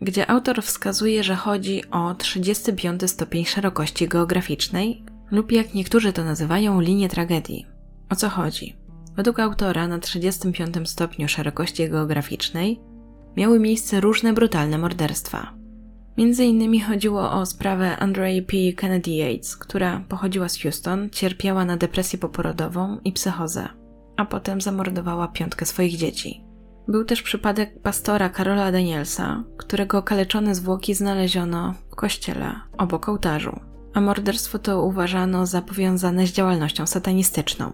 [0.00, 6.80] gdzie autor wskazuje, że chodzi o 35 stopień szerokości geograficznej, lub jak niektórzy to nazywają,
[6.80, 7.66] linię tragedii.
[8.10, 8.76] O co chodzi?
[9.16, 12.80] Według autora na 35 stopniu szerokości geograficznej
[13.36, 15.63] miały miejsce różne brutalne morderstwa.
[16.16, 18.56] Między innymi chodziło o sprawę Andrei P.
[18.76, 23.68] Kennedy Yates, która pochodziła z Houston, cierpiała na depresję poporodową i psychozę,
[24.16, 26.44] a potem zamordowała piątkę swoich dzieci.
[26.88, 33.60] Był też przypadek pastora Karola Danielsa, którego okaleczone zwłoki znaleziono w kościele obok ołtarzu,
[33.94, 37.72] a morderstwo to uważano za powiązane z działalnością satanistyczną.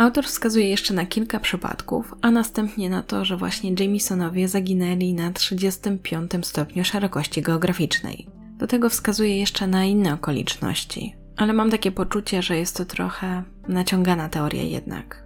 [0.00, 5.32] Autor wskazuje jeszcze na kilka przypadków, a następnie na to, że właśnie Jamisonowie zaginęli na
[5.32, 8.26] 35 stopniu szerokości geograficznej.
[8.58, 13.42] Do tego wskazuje jeszcze na inne okoliczności, ale mam takie poczucie, że jest to trochę
[13.68, 15.24] naciągana teoria jednak.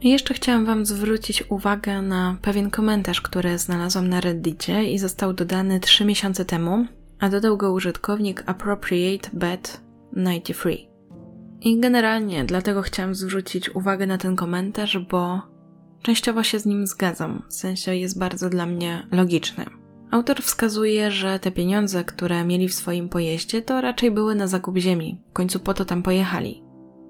[0.00, 5.32] I jeszcze chciałam Wam zwrócić uwagę na pewien komentarz, który znalazłam na Reddicie i został
[5.32, 6.86] dodany 3 miesiące temu,
[7.20, 9.80] a dodał go użytkownik Appropriate Bet
[10.12, 10.93] 93.
[11.60, 15.42] I generalnie dlatego chciałam zwrócić uwagę na ten komentarz, bo
[16.02, 19.64] częściowo się z nim zgadzam, w sensie jest bardzo dla mnie logiczny.
[20.10, 24.78] Autor wskazuje, że te pieniądze, które mieli w swoim pojeździe, to raczej były na zakup
[24.78, 26.62] ziemi, w końcu po to tam pojechali.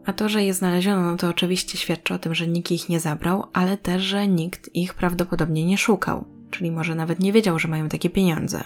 [0.06, 3.00] A to, że je znaleziono, no to oczywiście świadczy o tym, że nikt ich nie
[3.00, 7.68] zabrał, ale też, że nikt ich prawdopodobnie nie szukał, czyli może nawet nie wiedział, że
[7.68, 8.64] mają takie pieniądze.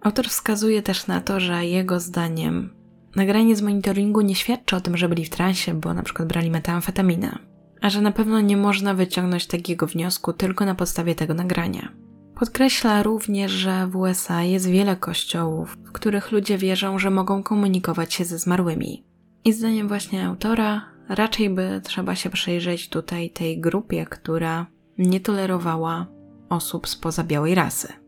[0.00, 2.74] Autor wskazuje też na to, że jego zdaniem
[3.16, 6.50] Nagranie z monitoringu nie świadczy o tym, że byli w transie, bo na przykład brali
[6.50, 7.38] metamfetaminę,
[7.80, 11.92] a że na pewno nie można wyciągnąć takiego wniosku tylko na podstawie tego nagrania.
[12.34, 18.14] Podkreśla również, że w USA jest wiele kościołów, w których ludzie wierzą, że mogą komunikować
[18.14, 19.04] się ze zmarłymi.
[19.44, 24.66] I zdaniem właśnie autora, raczej by trzeba się przyjrzeć tutaj tej grupie, która
[24.98, 26.06] nie tolerowała
[26.48, 28.05] osób spoza białej rasy.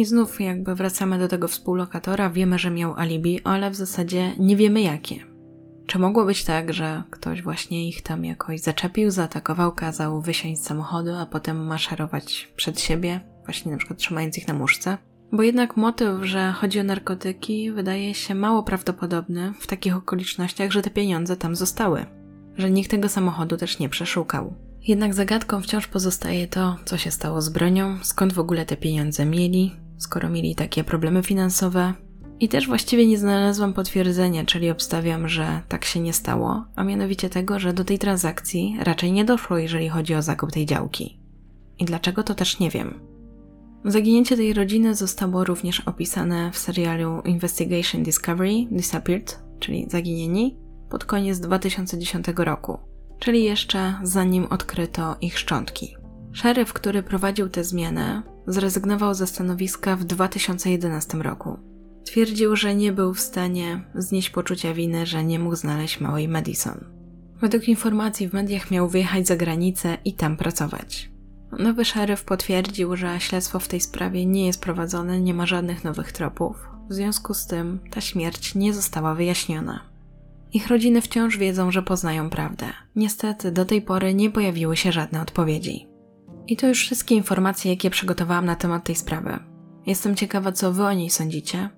[0.00, 4.56] I znów jakby wracamy do tego współlokatora, wiemy, że miał alibi, ale w zasadzie nie
[4.56, 5.16] wiemy jakie.
[5.86, 10.64] Czy mogło być tak, że ktoś właśnie ich tam jakoś zaczepił, zaatakował, kazał wysiąść z
[10.64, 14.98] samochodu, a potem maszerować przed siebie, właśnie na przykład trzymając ich na muszce?
[15.32, 20.82] Bo jednak motyw, że chodzi o narkotyki, wydaje się mało prawdopodobny w takich okolicznościach, że
[20.82, 22.06] te pieniądze tam zostały,
[22.56, 24.54] że nikt tego samochodu też nie przeszukał.
[24.86, 29.26] Jednak zagadką wciąż pozostaje to, co się stało z bronią, skąd w ogóle te pieniądze
[29.26, 31.94] mieli, skoro mieli takie problemy finansowe.
[32.40, 37.30] I też właściwie nie znalazłam potwierdzenia, czyli obstawiam, że tak się nie stało, a mianowicie
[37.30, 41.20] tego, że do tej transakcji raczej nie doszło, jeżeli chodzi o zakup tej działki.
[41.78, 43.00] I dlaczego to też nie wiem.
[43.84, 50.56] Zaginięcie tej rodziny zostało również opisane w serialu Investigation Discovery Disappeared, czyli Zaginieni,
[50.90, 52.78] pod koniec 2010 roku,
[53.18, 55.96] czyli jeszcze zanim odkryto ich szczątki.
[56.32, 58.22] Szeryf, który prowadził tę zmianę,
[58.52, 61.58] zrezygnował ze stanowiska w 2011 roku.
[62.04, 66.84] Twierdził, że nie był w stanie znieść poczucia winy, że nie mógł znaleźć małej Madison.
[67.40, 71.10] Według informacji w mediach miał wyjechać za granicę i tam pracować.
[71.58, 76.12] Nowy szeryf potwierdził, że śledztwo w tej sprawie nie jest prowadzone, nie ma żadnych nowych
[76.12, 76.68] tropów.
[76.88, 79.80] W związku z tym ta śmierć nie została wyjaśniona.
[80.52, 82.66] Ich rodziny wciąż wiedzą, że poznają prawdę.
[82.96, 85.89] Niestety do tej pory nie pojawiły się żadne odpowiedzi.
[86.50, 89.38] I to już wszystkie informacje, jakie przygotowałam na temat tej sprawy.
[89.86, 91.70] Jestem ciekawa, co wy o niej sądzicie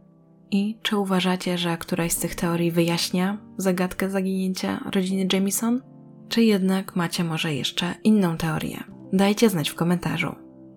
[0.51, 5.83] i czy uważacie, że któraś z tych teorii wyjaśnia zagadkę zaginięcia rodziny Jamison,
[6.29, 8.85] czy jednak macie może jeszcze inną teorię.
[9.13, 10.35] Dajcie znać w komentarzu.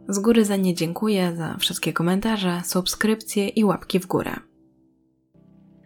[0.07, 4.35] Z góry za nie dziękuję za wszystkie komentarze, subskrypcje i łapki w górę.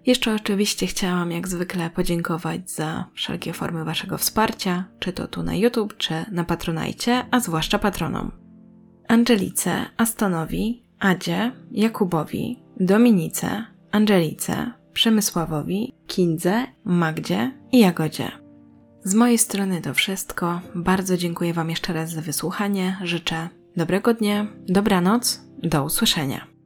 [0.09, 5.55] Jeszcze oczywiście chciałam jak zwykle podziękować za wszelkie formy Waszego wsparcia, czy to tu na
[5.55, 8.31] YouTube, czy na Patronajcie, a zwłaszcza patronom.
[9.07, 18.31] Angelice, Astonowi, Adzie, Jakubowi, Dominice, Angelice, Przemysławowi, Kindze, Magdzie i Jagodzie.
[19.03, 20.61] Z mojej strony to wszystko.
[20.75, 22.97] Bardzo dziękuję Wam jeszcze raz za wysłuchanie.
[23.03, 26.58] Życzę dobrego dnia, dobranoc, do usłyszenia.